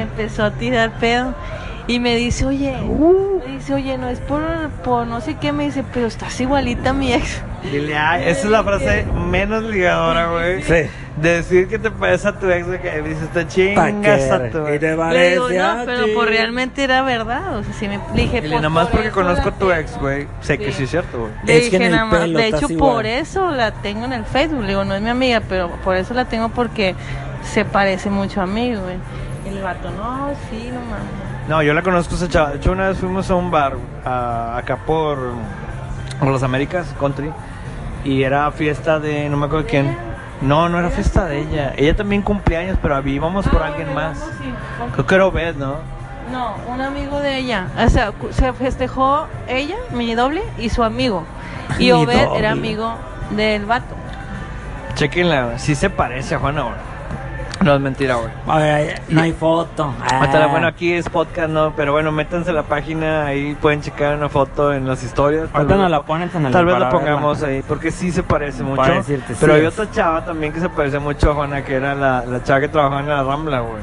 [0.01, 1.33] empezó a tirar pedo
[1.87, 3.39] y me dice, oye, Uh.
[3.45, 4.41] me dice, oye, no es por,
[4.83, 7.41] por no sé qué, me dice, pero estás igualita a mi ex.
[7.71, 10.61] Dile, ay, esa es la frase menos ligadora, güey.
[10.63, 10.89] Sí.
[11.17, 14.79] Decir que te parece a tu ex, que dices, te chingas a tu y ex.
[14.81, 16.11] te Le digo, no, a pero ti.
[16.13, 18.97] pues realmente era verdad, o sea, si me le dije, Dile, pues, nada más por
[18.97, 20.27] porque conozco a tu ex, güey.
[20.41, 20.83] Sé que Sí.
[20.83, 21.31] es cierto, güey.
[21.45, 22.77] Le Es que dije el nada más, de hecho igual.
[22.93, 25.95] por eso la tengo en el Facebook, le digo, no es mi amiga, pero por
[25.95, 26.95] eso la tengo porque
[27.43, 28.97] se parece mucho a mí, güey.
[29.45, 31.24] Y el vato, no, sí, no mames.
[31.47, 32.49] No, yo la conozco esa chava.
[32.51, 33.73] De hecho, una vez fuimos a un bar
[34.03, 35.17] a- acá por,
[36.19, 37.31] por las Américas, country.
[38.03, 39.95] Y era fiesta de, no me acuerdo quién.
[40.41, 41.73] No, no era fiesta de ella.
[41.77, 44.17] Ella también cumplía años, pero íbamos por Ah, alguien más.
[44.93, 45.75] Creo que era Obed, ¿no?
[46.31, 47.67] No, un amigo de ella.
[47.83, 51.23] O sea, se festejó ella, mi doble, y su amigo.
[51.79, 52.95] Y Obed era amigo
[53.31, 53.95] del vato.
[54.95, 56.77] Chequenla, sí se parece a Juana ahora.
[57.65, 58.29] No es mentira, güey.
[58.47, 59.91] A ver, no hay foto.
[60.07, 60.47] Ah.
[60.51, 61.73] Bueno, aquí es podcast, ¿no?
[61.75, 65.49] Pero bueno, métanse a la página, ahí pueden checar una foto en las historias.
[65.49, 67.55] Tal Ahorita vez- la pones en el Tal vez la pongamos verla.
[67.55, 68.77] ahí, porque sí se parece mucho.
[68.83, 69.73] Para decirte, pero sí hay es.
[69.79, 72.67] otra chava también que se parece mucho a Juana, que era la, la chava que
[72.67, 73.81] trabajaba en la Rambla, güey.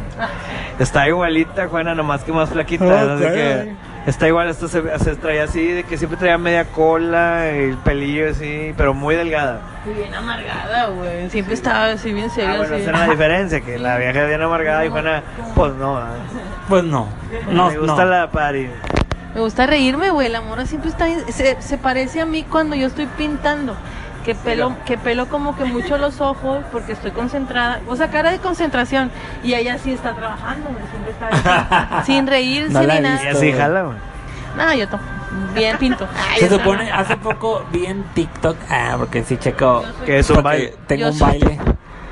[0.79, 2.85] Está igualita, Juana, nomás que más flaquita.
[2.85, 3.17] ¿no?
[3.17, 3.77] De Ok.
[4.07, 8.31] Está igual, esto se, se traía así, de que siempre traía media cola, el pelillo
[8.31, 9.61] así, pero muy delgada.
[9.85, 11.31] Y bien amargada, güey.
[11.31, 12.55] Siempre estaba así bien seria.
[12.55, 12.83] Ah, bueno, así.
[12.83, 15.23] esa era la diferencia, que la vieja es bien amargada y Juana,
[15.55, 16.03] pues no, ¿eh?
[16.69, 17.09] Pues no.
[17.51, 18.11] No, me gusta no.
[18.11, 18.69] la party.
[19.35, 20.29] Me gusta reírme, güey.
[20.29, 21.07] La mora siempre está.
[21.33, 23.75] Se, se parece a mí cuando yo estoy pintando.
[24.25, 27.81] Que pelo, que pelo como que mucho los ojos porque estoy concentrada.
[27.89, 29.11] O sea, cara de concentración.
[29.43, 30.69] Y ella sí está trabajando.
[30.91, 33.17] Siempre está sin reírse No la ni nada.
[33.23, 33.39] Y visto.
[33.39, 33.97] así jala, güey.
[34.57, 34.99] No, yo to-
[35.55, 36.07] bien pinto.
[36.31, 40.43] Ay, Se supone, hace poco vi en TikTok, ah, porque sí checo, Que es un
[40.43, 40.75] baile.
[40.87, 41.59] tengo Yo un soy- baile,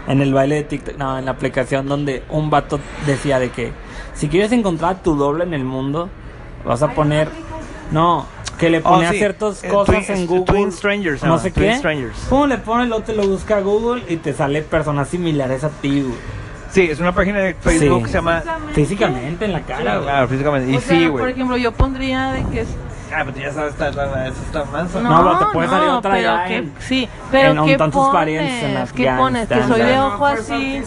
[0.09, 3.73] en el baile de TikTok, no, en la aplicación donde un vato decía de que
[4.15, 6.09] si quieres encontrar tu doble en el mundo,
[6.65, 7.29] vas a poner,
[7.93, 8.27] no,
[8.61, 9.19] que le Oh, ponía sí.
[9.19, 12.19] ciertas Eh, cosas Twin- en Google, Twin Strangers, no sé Twin qué, Strangers.
[12.29, 15.71] pum, le pones, luego te lo busca a Google y te sale personas similares a
[15.71, 16.15] ti, güey.
[16.71, 18.03] Sí, es una página de Facebook Sí.
[18.05, 18.43] que se llama...
[18.75, 20.05] físicamente en la cara, güey.
[20.05, 20.71] Claro, físicamente.
[20.71, 21.33] Y O sea, sí, por güey.
[21.33, 22.69] ejemplo, yo pondría de que es
[23.13, 25.01] Ah, pero tú ya sabes, está, está, mansa.
[25.01, 27.77] No, pero te puede salir otra pero ya que, en- sí, pero en un ¿qué
[27.77, 28.13] tantos pones?
[28.15, 29.49] parientes en ¿Qué pones?
[29.49, 30.83] Que soy de ojo así.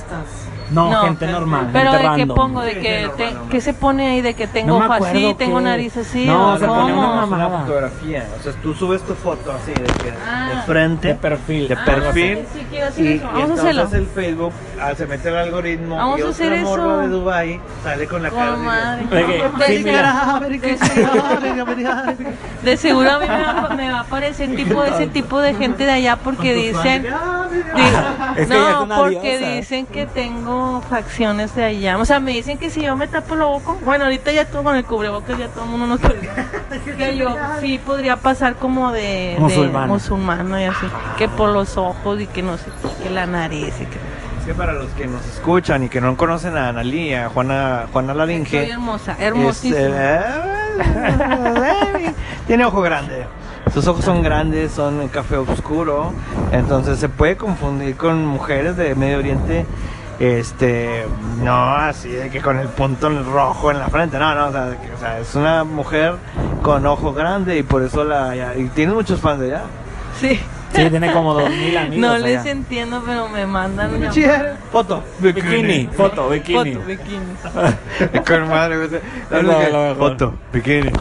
[0.74, 4.22] No, gente normal, Pero gente de qué pongo, de que, te- ¿qué se pone ahí?
[4.22, 6.26] De que tengo No ojo así, tengo nariz así.
[6.26, 7.14] No, ¿o se pone cómo?
[7.14, 7.60] una mamada.
[7.62, 8.28] fotografía.
[8.40, 10.50] O sea, tú subes tu foto así de, que, Ah.
[10.56, 11.08] de frente.
[11.10, 11.68] De perfil.
[11.68, 12.38] De Ah, perfil.
[12.40, 13.24] sí, sí, quiero hacer y, eso.
[13.24, 13.90] y Vamos a hacerlo.
[13.94, 16.64] el Facebook ah, se mete el algoritmo Vamos y a otra hacer eso.
[16.78, 19.06] morra de Dubai sale con la cara Con de- madre.
[19.06, 20.40] De que- De- sí, mira.
[20.50, 21.74] de seguro-
[22.64, 25.86] De seguro a mí me va, me va a aparecer tipo ese tipo de gente
[25.86, 27.06] de allá porque dicen
[28.50, 32.96] no porque dicen que tengo facciones de allá o sea me dicen que si yo
[32.96, 35.88] me tapo la boca bueno ahorita ya todo con el cubrebocas ya todo el mundo
[35.88, 36.00] nos
[36.98, 39.36] que yo sí podría pasar como de,
[39.88, 40.86] musulmana y así
[41.18, 42.66] que por los ojos y que no sé
[43.02, 46.68] que la nariz y que para los que nos escuchan y que no conocen a
[46.68, 48.70] Analí, a Juana, Juana Laringe.
[48.70, 49.80] hermosa hermosísima
[50.80, 52.14] eh,
[52.48, 53.26] tiene ojo grande.
[53.74, 56.12] Sus ojos son grandes, son café oscuro,
[56.52, 59.66] entonces se puede confundir con mujeres de Medio Oriente.
[60.20, 61.06] Este,
[61.42, 64.78] no así de que con el punto rojo en la frente, no, no, o sea,
[64.82, 66.16] que- o sea, es una mujer
[66.62, 68.36] con ojo grande y por eso la.
[68.36, 69.64] ya- y tiene muchos fans de allá.
[70.20, 70.40] sí
[70.74, 71.98] Sí, tiene como dos mil amigos.
[72.00, 72.26] no allá.
[72.26, 73.92] les entiendo pero me mandan
[74.72, 76.74] Foto, Bikini, foto, bikini.
[76.76, 78.20] Foto, bikini.
[78.28, 78.90] con madre, güey.
[78.90, 79.98] La Es verdad lo- que- lo mejor.
[79.98, 80.92] Foto, bikini.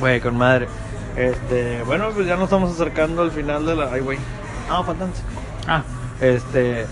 [0.00, 0.68] Güey, con madre.
[1.16, 3.90] Este, bueno, pues ya nos estamos acercando al final de la.
[3.92, 4.18] Ay, güey.
[4.68, 5.10] No, faltan.
[5.66, 5.82] Ah,
[6.20, 6.86] Este.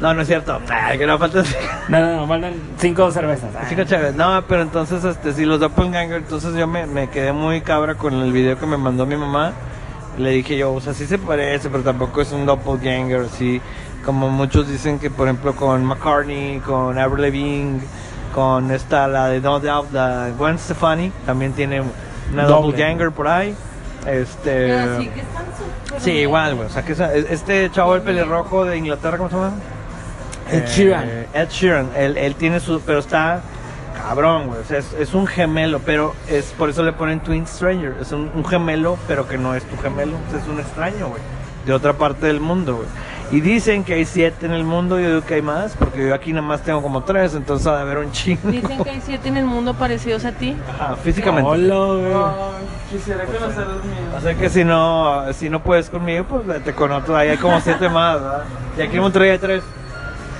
[0.00, 0.60] No, no es cierto.
[0.68, 1.60] Ay, que no faltan cinco.
[1.88, 3.50] no, no, no, faltan cinco cervezas.
[3.58, 3.64] Ah.
[3.68, 4.14] Cinco chaves.
[4.14, 8.14] No, pero entonces, este, si los doppelganger, entonces yo me, me quedé muy cabra con
[8.14, 9.52] el video que me mandó mi mamá.
[10.18, 13.60] Le dije yo, o sea, sí se parece, pero tampoco es un doppelganger, así
[14.04, 17.80] como muchos dicen que, por ejemplo, con McCartney, con Avril Lavigne,
[18.34, 21.82] con esta, la de No Doubt, la Gwen Stefani, también tiene
[22.32, 22.68] una Doble.
[22.72, 23.54] doppelganger por ahí.
[24.06, 24.68] Este.
[24.68, 25.10] Pero sí
[25.98, 26.66] Sí, igual, güey.
[26.68, 29.52] O sea, que esa- este chavo, el pelirrojo de Inglaterra, ¿cómo se llama?
[30.50, 31.08] Ed Eh, Sheeran.
[31.34, 31.90] Ed Sheeran.
[31.96, 32.80] Él, él tiene su.
[32.80, 33.40] Pero está
[34.02, 34.60] cabrón, güey.
[34.60, 37.96] O sea, es, es un gemelo, pero es por eso le ponen Twin Stranger.
[38.00, 40.12] Es un, un gemelo, pero que no es tu gemelo.
[40.28, 41.20] O sea, es un extraño, güey.
[41.66, 42.88] De otra parte del mundo, güey.
[43.30, 44.98] Y dicen que hay siete en el mundo.
[44.98, 47.34] Yo digo que hay más, porque yo aquí nada más tengo como tres.
[47.34, 48.50] Entonces ha de haber un chingo.
[48.50, 50.56] Dicen que hay siete en el mundo parecidos a ti.
[50.66, 51.46] Ajá, físicamente.
[51.50, 52.58] Hola, güey.
[52.90, 53.98] Quisiera conocer los míos.
[54.16, 57.14] O sea que si no, si no puedes conmigo, pues vete con otro.
[57.14, 58.44] Ahí hay como siete más, ¿verdad?
[58.78, 59.62] Y aquí en Monterrey hay tres.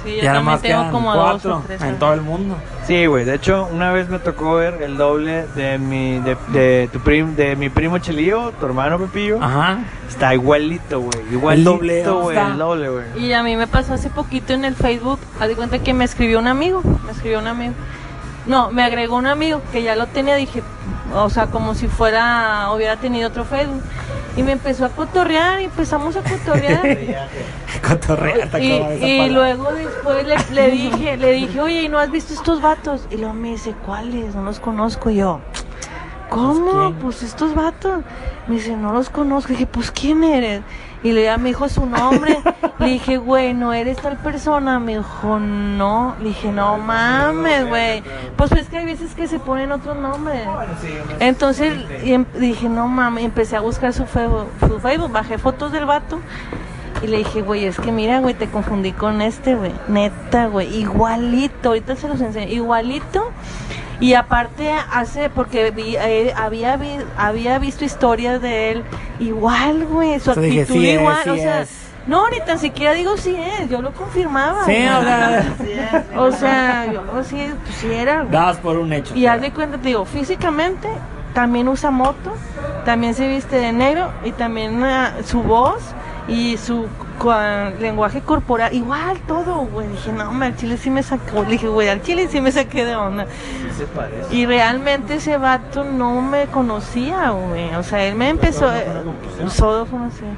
[0.09, 1.83] Sí, yo más tengo quedan como cuatro dos o tres.
[1.83, 2.57] en todo el mundo.
[2.87, 3.25] Sí, güey.
[3.25, 7.35] De hecho, una vez me tocó ver el doble de mi, de, de tu prim,
[7.37, 9.39] de mi primo Chelío, tu hermano Pepillo.
[9.43, 9.79] Ajá.
[10.09, 11.33] Está igualito, güey.
[11.33, 12.39] Igualito, doble, ¿dónde güey.
[12.39, 13.27] El doble, güey.
[13.27, 16.05] Y a mí me pasó hace poquito en el Facebook, haz de cuenta que me
[16.05, 17.75] escribió un amigo, me escribió un amigo.
[18.47, 20.63] No, me agregó un amigo que ya lo tenía, dije,
[21.15, 23.83] o sea, como si fuera, hubiera tenido otro Facebook.
[24.37, 26.83] Y me empezó a cotorrear y empezamos a cotorrear.
[27.87, 32.11] Cotorrea, te y, y luego después le, le dije, le dije, oye, ¿y no has
[32.11, 33.07] visto estos vatos?
[33.11, 34.35] Y luego me dice, ¿cuáles?
[34.35, 35.41] No los conozco Y yo.
[36.29, 36.71] ¿Cómo?
[36.71, 36.95] ¿quién?
[36.97, 38.03] Pues estos vatos.
[38.47, 39.53] Me dice, no los conozco.
[39.53, 40.63] Y dije, pues ¿quién eres?
[41.03, 42.39] Y le me dijo su nombre.
[42.79, 44.79] le dije, güey, ¿no eres tal persona?
[44.79, 46.17] Me dijo, no.
[46.21, 48.03] Le dije, no mames, güey.
[48.37, 50.47] Pues es que hay veces que se ponen otros nombres.
[51.21, 51.75] Entonces
[52.05, 55.87] y em- dije, no mames, empecé a buscar su Facebook, su Facebook, bajé fotos del
[55.87, 56.21] vato
[57.03, 60.75] y le dije, güey, es que mira, güey, te confundí con este, güey, neta, güey,
[60.81, 63.31] igualito, ahorita se los enseño, igualito.
[64.01, 68.85] Y aparte hace, porque vi, eh, había, vi- había visto historias de él,
[69.19, 71.71] igual, güey, su sea, dije, actitud sí es, igual, sí o sea, es.
[72.07, 74.65] no, ni tan siquiera digo sí es, yo lo confirmaba.
[74.67, 79.17] Sí, o sea, O sea, yo sí, pues, sí era, dabas por un hecho.
[79.17, 80.89] Y haz de cuenta, te digo, físicamente
[81.35, 82.35] también usa moto,
[82.85, 85.81] también se viste de negro y también ah, su voz
[86.29, 86.87] y su
[87.19, 89.89] cua- lenguaje corporal, igual todo, güey.
[89.89, 91.43] Dije, no, hombre, al chile sí me sacó.
[91.43, 93.27] Le dije, güey, al chile sí me saqué de onda.
[93.77, 94.35] se parece.
[94.35, 97.75] Y realmente ese vato no me conocía, güey.
[97.75, 98.73] O sea, él me empezó.
[98.75, 98.87] eh,
[99.49, 100.29] Solo conocía.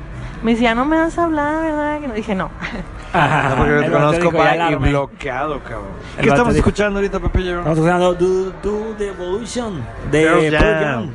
[0.43, 2.01] Me decía, no me vas a hablar, ¿verdad?
[2.01, 2.51] Que no dije, no.
[3.13, 5.89] Ajá, No, porque yo te conozco dijo, ya pa, y bloqueado, cabrón.
[6.17, 7.59] El ¿Qué estamos dijo- escuchando ahorita, Pepillo?
[7.59, 11.11] Estamos escuchando Do, Do the Evolution de Pearl Pearl Jam.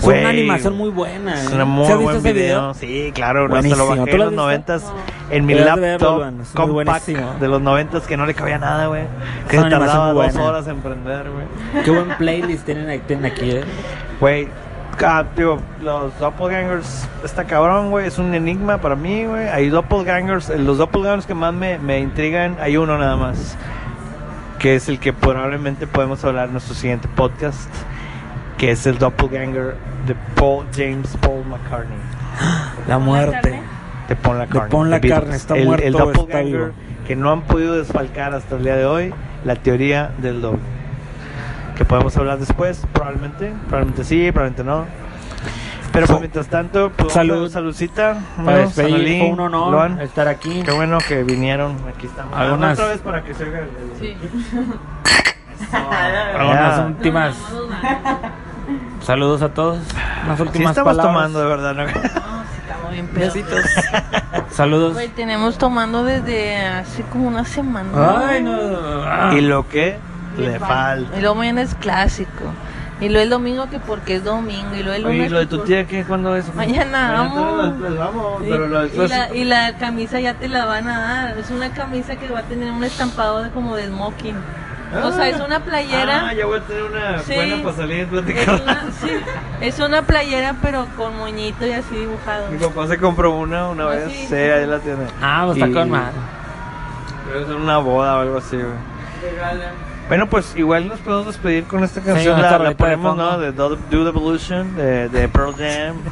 [0.00, 1.34] Es Güey, una animación muy buena.
[1.34, 1.62] Es ¿eh?
[1.62, 2.74] un muy ¿Sí has visto buen ese video.
[2.74, 4.82] Sí, claro, hasta lo bajé ¿Tú en lo los noventas
[5.30, 8.86] en mi Debes verlo, laptop muy compact de los noventas que no le cabía nada,
[8.86, 9.02] güey.
[9.50, 11.84] Que se tardaba dos horas en prender, güey.
[11.84, 13.64] Qué buen playlist tienen, aquí- tienen aquí, ¿eh?
[14.18, 14.48] Güey,
[15.04, 19.48] ah, digo, los doppelgangers, está cabrón, güey, es un enigma para mí, güey.
[19.48, 23.56] Hay doppelgangers, eh, los doppelgangers que más me, me intrigan, hay uno nada más,
[24.58, 27.68] que es el que probablemente podemos hablar en nuestro siguiente podcast,
[28.60, 29.74] que es el doppelganger
[30.06, 31.96] de Paul James Paul McCartney.
[32.86, 33.58] La muerte.
[34.06, 34.70] De Paul McCartney.
[34.70, 36.72] Paul The McCartney, está el, muerto El está doppelganger vivo?
[37.06, 39.14] que no han podido desfalcar hasta el día de hoy,
[39.46, 40.60] la teoría del doble.
[41.74, 44.84] Que podemos hablar después, probablemente, probablemente sí, probablemente no.
[45.92, 47.50] Pero pues, mientras tanto, pues, Salud.
[47.50, 48.18] saludcita.
[48.44, 50.00] Para fue un honor Loan.
[50.02, 50.62] estar aquí.
[50.66, 52.36] Qué bueno que vinieron, aquí estamos.
[52.36, 54.16] Algunas- Otra vez para que se oiga el- Sí.
[56.38, 57.36] Algunas últimas.
[59.02, 59.78] Saludos a todos.
[60.36, 61.06] Sí últimas estamos palabras.
[61.14, 61.84] tomando, de verdad, ¿no?
[61.84, 63.64] No, sí, estamos bien pedacitos.
[64.50, 64.92] Saludos.
[64.94, 67.90] Güey, tenemos tomando desde hace como una semana.
[68.28, 68.52] Ay, no.
[69.04, 69.32] Ah.
[69.34, 69.96] Y lo que
[70.36, 71.16] le falta.
[71.16, 72.44] Y luego mañana es clásico.
[73.00, 74.74] Y luego el domingo que porque es domingo.
[74.74, 75.20] Y luego el lunes.
[75.20, 76.04] Oye, lo de que tu tía, ¿qué?
[76.04, 76.54] ¿Cuándo es?
[76.54, 77.72] Mañana, vamos.
[77.80, 81.00] Pues vamos, Sí, pero lo y, la, y la camisa ya te la van a
[81.00, 81.38] dar.
[81.38, 84.36] Es una camisa que va a tener un estampado de como de smoking.
[84.92, 86.28] O sea, es una playera.
[86.28, 87.34] Ah, ya voy a tener una Sí.
[87.34, 88.60] buena para salir y es, platicar.
[88.62, 89.10] una, sí,
[89.60, 92.50] es una playera, pero con moñito y así dibujado.
[92.50, 94.10] Mi papá se compró una una Ah, vez.
[94.12, 94.34] sí, Sí, sí.
[94.34, 95.04] ahí la tiene.
[95.22, 96.12] Ah, pues está Y- con madre.
[97.32, 98.90] Debe ser una boda o algo así, güey.
[100.08, 102.36] Bueno, pues igual nos podemos despedir con esta canción.
[102.40, 103.16] esta la, la ponemos.
[103.16, 103.38] ¿no?
[103.38, 105.96] De Do Do the Evolution, de, de Pearl Jam.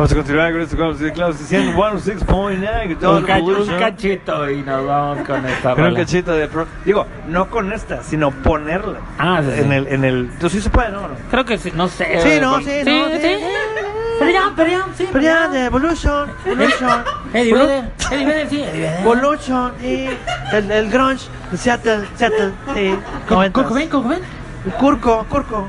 [0.00, 4.86] Vamos a continuar con esto, como si claro, 106.9, Do Un, un cachito y nos
[4.86, 9.00] vamos con esta Con un cachito de Pearl Digo, no con esta, sino ponerla.
[9.18, 9.60] Ah, sí, sí.
[9.60, 10.30] En el, en el.
[10.40, 11.02] ¿Tú sí se puede, no?
[11.30, 12.18] Creo que sí, no sé.
[12.22, 14.32] Sí, no, Por- sí, no, sí.
[14.32, 15.06] Ya, pero ya, sí.
[15.52, 17.04] De Evolution, Evolution.
[17.34, 18.62] Eddie Vedder, Eddie Vedder, sí.
[18.62, 19.00] Eddie Vedder.
[19.02, 20.08] Evolution y
[20.56, 22.94] el, el grunge de Seattle, Seattle, sí.
[23.28, 24.22] Con- con Cobain, con Cobain.
[24.64, 25.68] El Curco, Curco.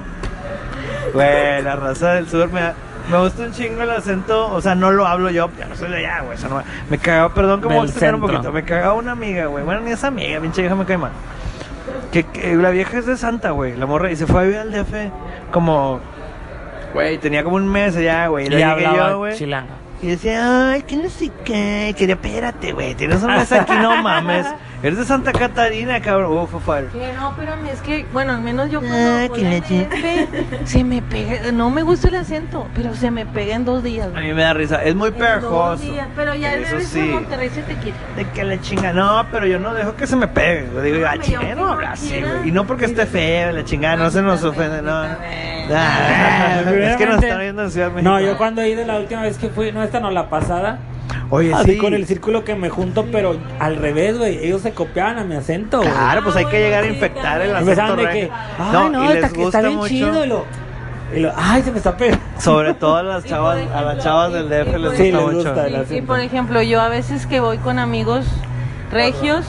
[1.13, 2.61] Güey, la raza del sur me,
[3.11, 4.51] me gusta un chingo el acento.
[4.53, 6.35] O sea, no lo hablo yo, ya no soy de allá, güey.
[6.37, 8.51] eso no- me cagaba, perdón que me voy a extender un poquito.
[8.51, 9.63] Me cagaba una amiga, güey.
[9.63, 11.11] Bueno, ni esa amiga, pinche vieja me cae mal.
[12.11, 13.75] Que, que la vieja es de Santa, güey.
[13.75, 15.11] La morra y se fue a vivir al DF
[15.51, 15.99] como.
[16.93, 18.47] Güey, tenía como un mes allá, güey.
[18.51, 19.35] Y Y hablaba yo, güey.
[19.37, 19.73] chilango.
[20.01, 21.93] Y decía, ay, que no sé qué.
[21.97, 22.95] Quería, espérate, güey.
[22.95, 24.47] Tienes un mes aquí, no mames.
[24.83, 26.39] Eres de Santa Catarina, cabrón.
[26.39, 26.51] Uf.
[26.91, 30.27] Que no, pero es que, bueno, al menos yo Ah, cuando voy que
[30.65, 34.07] se me pega, no me gusta el acento, pero se me pega en dos días.
[34.07, 34.27] A güey.
[34.29, 34.83] mí me da risa.
[34.83, 36.99] Es muy dos días, Pero ya Eso el sí.
[36.99, 37.97] Monterrey se te quita.
[38.15, 40.67] De que la chinga, no, pero yo no dejo que se me pegue.
[40.73, 41.15] Yo digo, ah,
[41.55, 42.49] no habla así, güey.
[42.49, 45.03] Y no porque esté feo, la chingada, no se nos ofende, no.
[45.73, 48.11] Ah, es que nos están viendo en Ciudad de México.
[48.11, 50.79] No, yo cuando he ido la última vez que fui, no esta no la pasada,
[51.29, 51.77] Oye, así sí.
[51.77, 55.35] con el círculo que me junto, pero al revés, güey, ellos se copiaban a mi
[55.35, 55.89] acento, güey.
[55.91, 59.13] Claro, pues hay que llegar a infectar el acento de que, ay, no, y está,
[59.13, 59.89] les que está gusta bien mucho.
[59.89, 60.45] chido, y lo,
[61.13, 62.23] y lo, ay, se me está pegando.
[62.39, 64.71] Sobre todo a las Y chavas, por a las ejemplo, chavas y- del y DF
[64.71, 65.49] por les Sí, gusta les mucho.
[65.49, 65.67] gusta.
[65.67, 66.07] el Y, y acento.
[66.07, 68.25] por ejemplo, yo a veces que voy con amigos
[68.91, 69.45] regios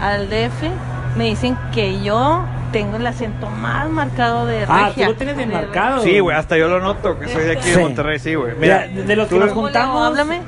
[0.00, 0.62] al DF,
[1.18, 2.44] me dicen que yo
[2.74, 5.08] tengo el acento más marcado de Ah, tú regia.
[5.08, 6.02] lo tienes bien De- marcado.
[6.02, 7.80] Sí, güey, hasta yo lo noto, que soy de aquí de Sí.
[7.80, 8.54] Monterrey, sí, güey.
[8.58, 9.92] Mira, Mira, de, los que tú- nos ¿Cómo le hago?
[9.92, 10.40] juntamos, Háblame.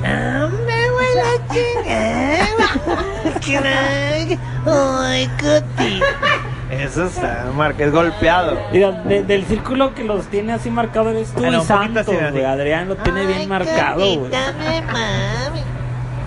[0.00, 2.46] Hombre, güey, la chingada.
[4.66, 6.00] Ay, Coti.
[6.70, 8.58] Eso está, marca, es golpeado.
[8.72, 11.82] Mira, de- del círculo que los tiene así marcado eres tú Bueno, y un poquito
[11.84, 12.32] Santos, así, así.
[12.32, 12.44] güey.
[12.44, 14.30] Adrián lo tiene Ay, bien marcado, güey.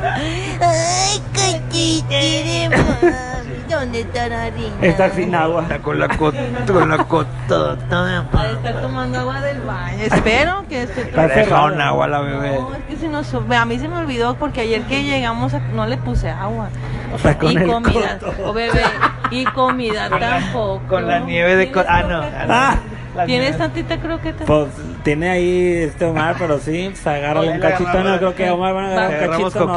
[0.01, 3.13] Ay, cotita de mami.
[3.69, 4.75] ¿Dónde está la harina?
[4.81, 5.63] Está sin agua.
[5.63, 6.37] Está con la cota,
[6.67, 8.53] con la mami.
[8.55, 9.97] estar tomando agua del baño.
[10.03, 11.73] Espero que esté Está Deja cerrado.
[11.73, 12.59] un agua a la bebé.
[12.59, 15.59] No, es que se nos, a mí se me olvidó porque ayer que llegamos a-
[15.59, 16.69] no le puse agua.
[17.15, 18.33] Está con y el comida, coto.
[18.49, 18.81] o bebé,
[19.31, 20.81] y comida tampoco.
[20.89, 21.71] Con la nieve de...
[21.87, 22.21] Ah, no.
[22.49, 22.75] Ah.
[23.15, 23.57] La ¿Tienes nieve.
[23.59, 24.45] tantita croqueta?
[24.45, 24.67] Pues
[25.03, 28.03] tiene ahí este Omar, pero sí, pues agárrale un cachito.
[28.03, 29.65] No, creo que Omar van a agarrar un cachito.
[29.65, 29.73] no.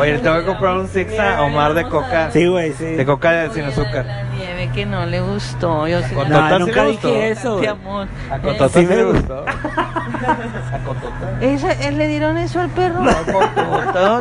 [0.00, 2.30] Oye, le tengo que comprar un six a Omar de coca.
[2.30, 2.84] Sí, güey, sí.
[2.84, 4.04] De coca de- sin azúcar.
[4.04, 5.86] La nieve que no le gustó.
[5.88, 7.60] Yo sí No, nunca dije eso.
[7.68, 8.06] Amor.
[8.30, 9.44] A Cotota sí le gustó.
[11.40, 13.02] ¿Esa, eh, ¿Le dieron eso al perro?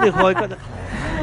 [0.02, 0.58] Dijo, "Ay, Cotota".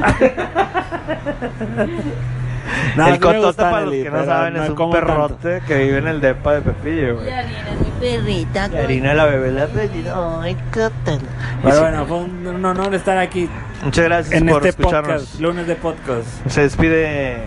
[2.97, 5.07] No, el gustan, para los que no saben, no es un como tanto.
[5.07, 7.29] perrote que vive en el depa de Pepillo, güey.
[7.29, 10.41] Y harina es mi Perrita, Y harina la bebé la pedida.
[10.43, 11.19] Ay, Cotita.
[11.63, 13.49] Pero bueno, fue un, un honor estar aquí
[13.85, 15.23] Muchas gracias en por este escucharnos.
[15.23, 16.27] podcast, lunes de podcast.
[16.49, 17.43] Se despide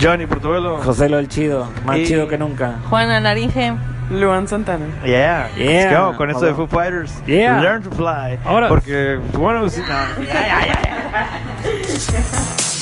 [0.00, 0.78] Johnny Portuguelo.
[0.78, 2.74] José lo el chido, más Y- chido que nunca.
[2.90, 3.74] Juana Laringe.
[4.10, 4.84] Luan Santana.
[5.04, 5.90] Yeah, Yeah.
[5.90, 7.12] let's go con esto de Foo Fighters.
[7.26, 7.60] Yeah.
[7.60, 8.38] Learn to fly.
[8.44, 8.68] Ahora.
[8.68, 10.24] Porque, bueno, sí, no.
[10.26, 12.75] Ya, ya, ya.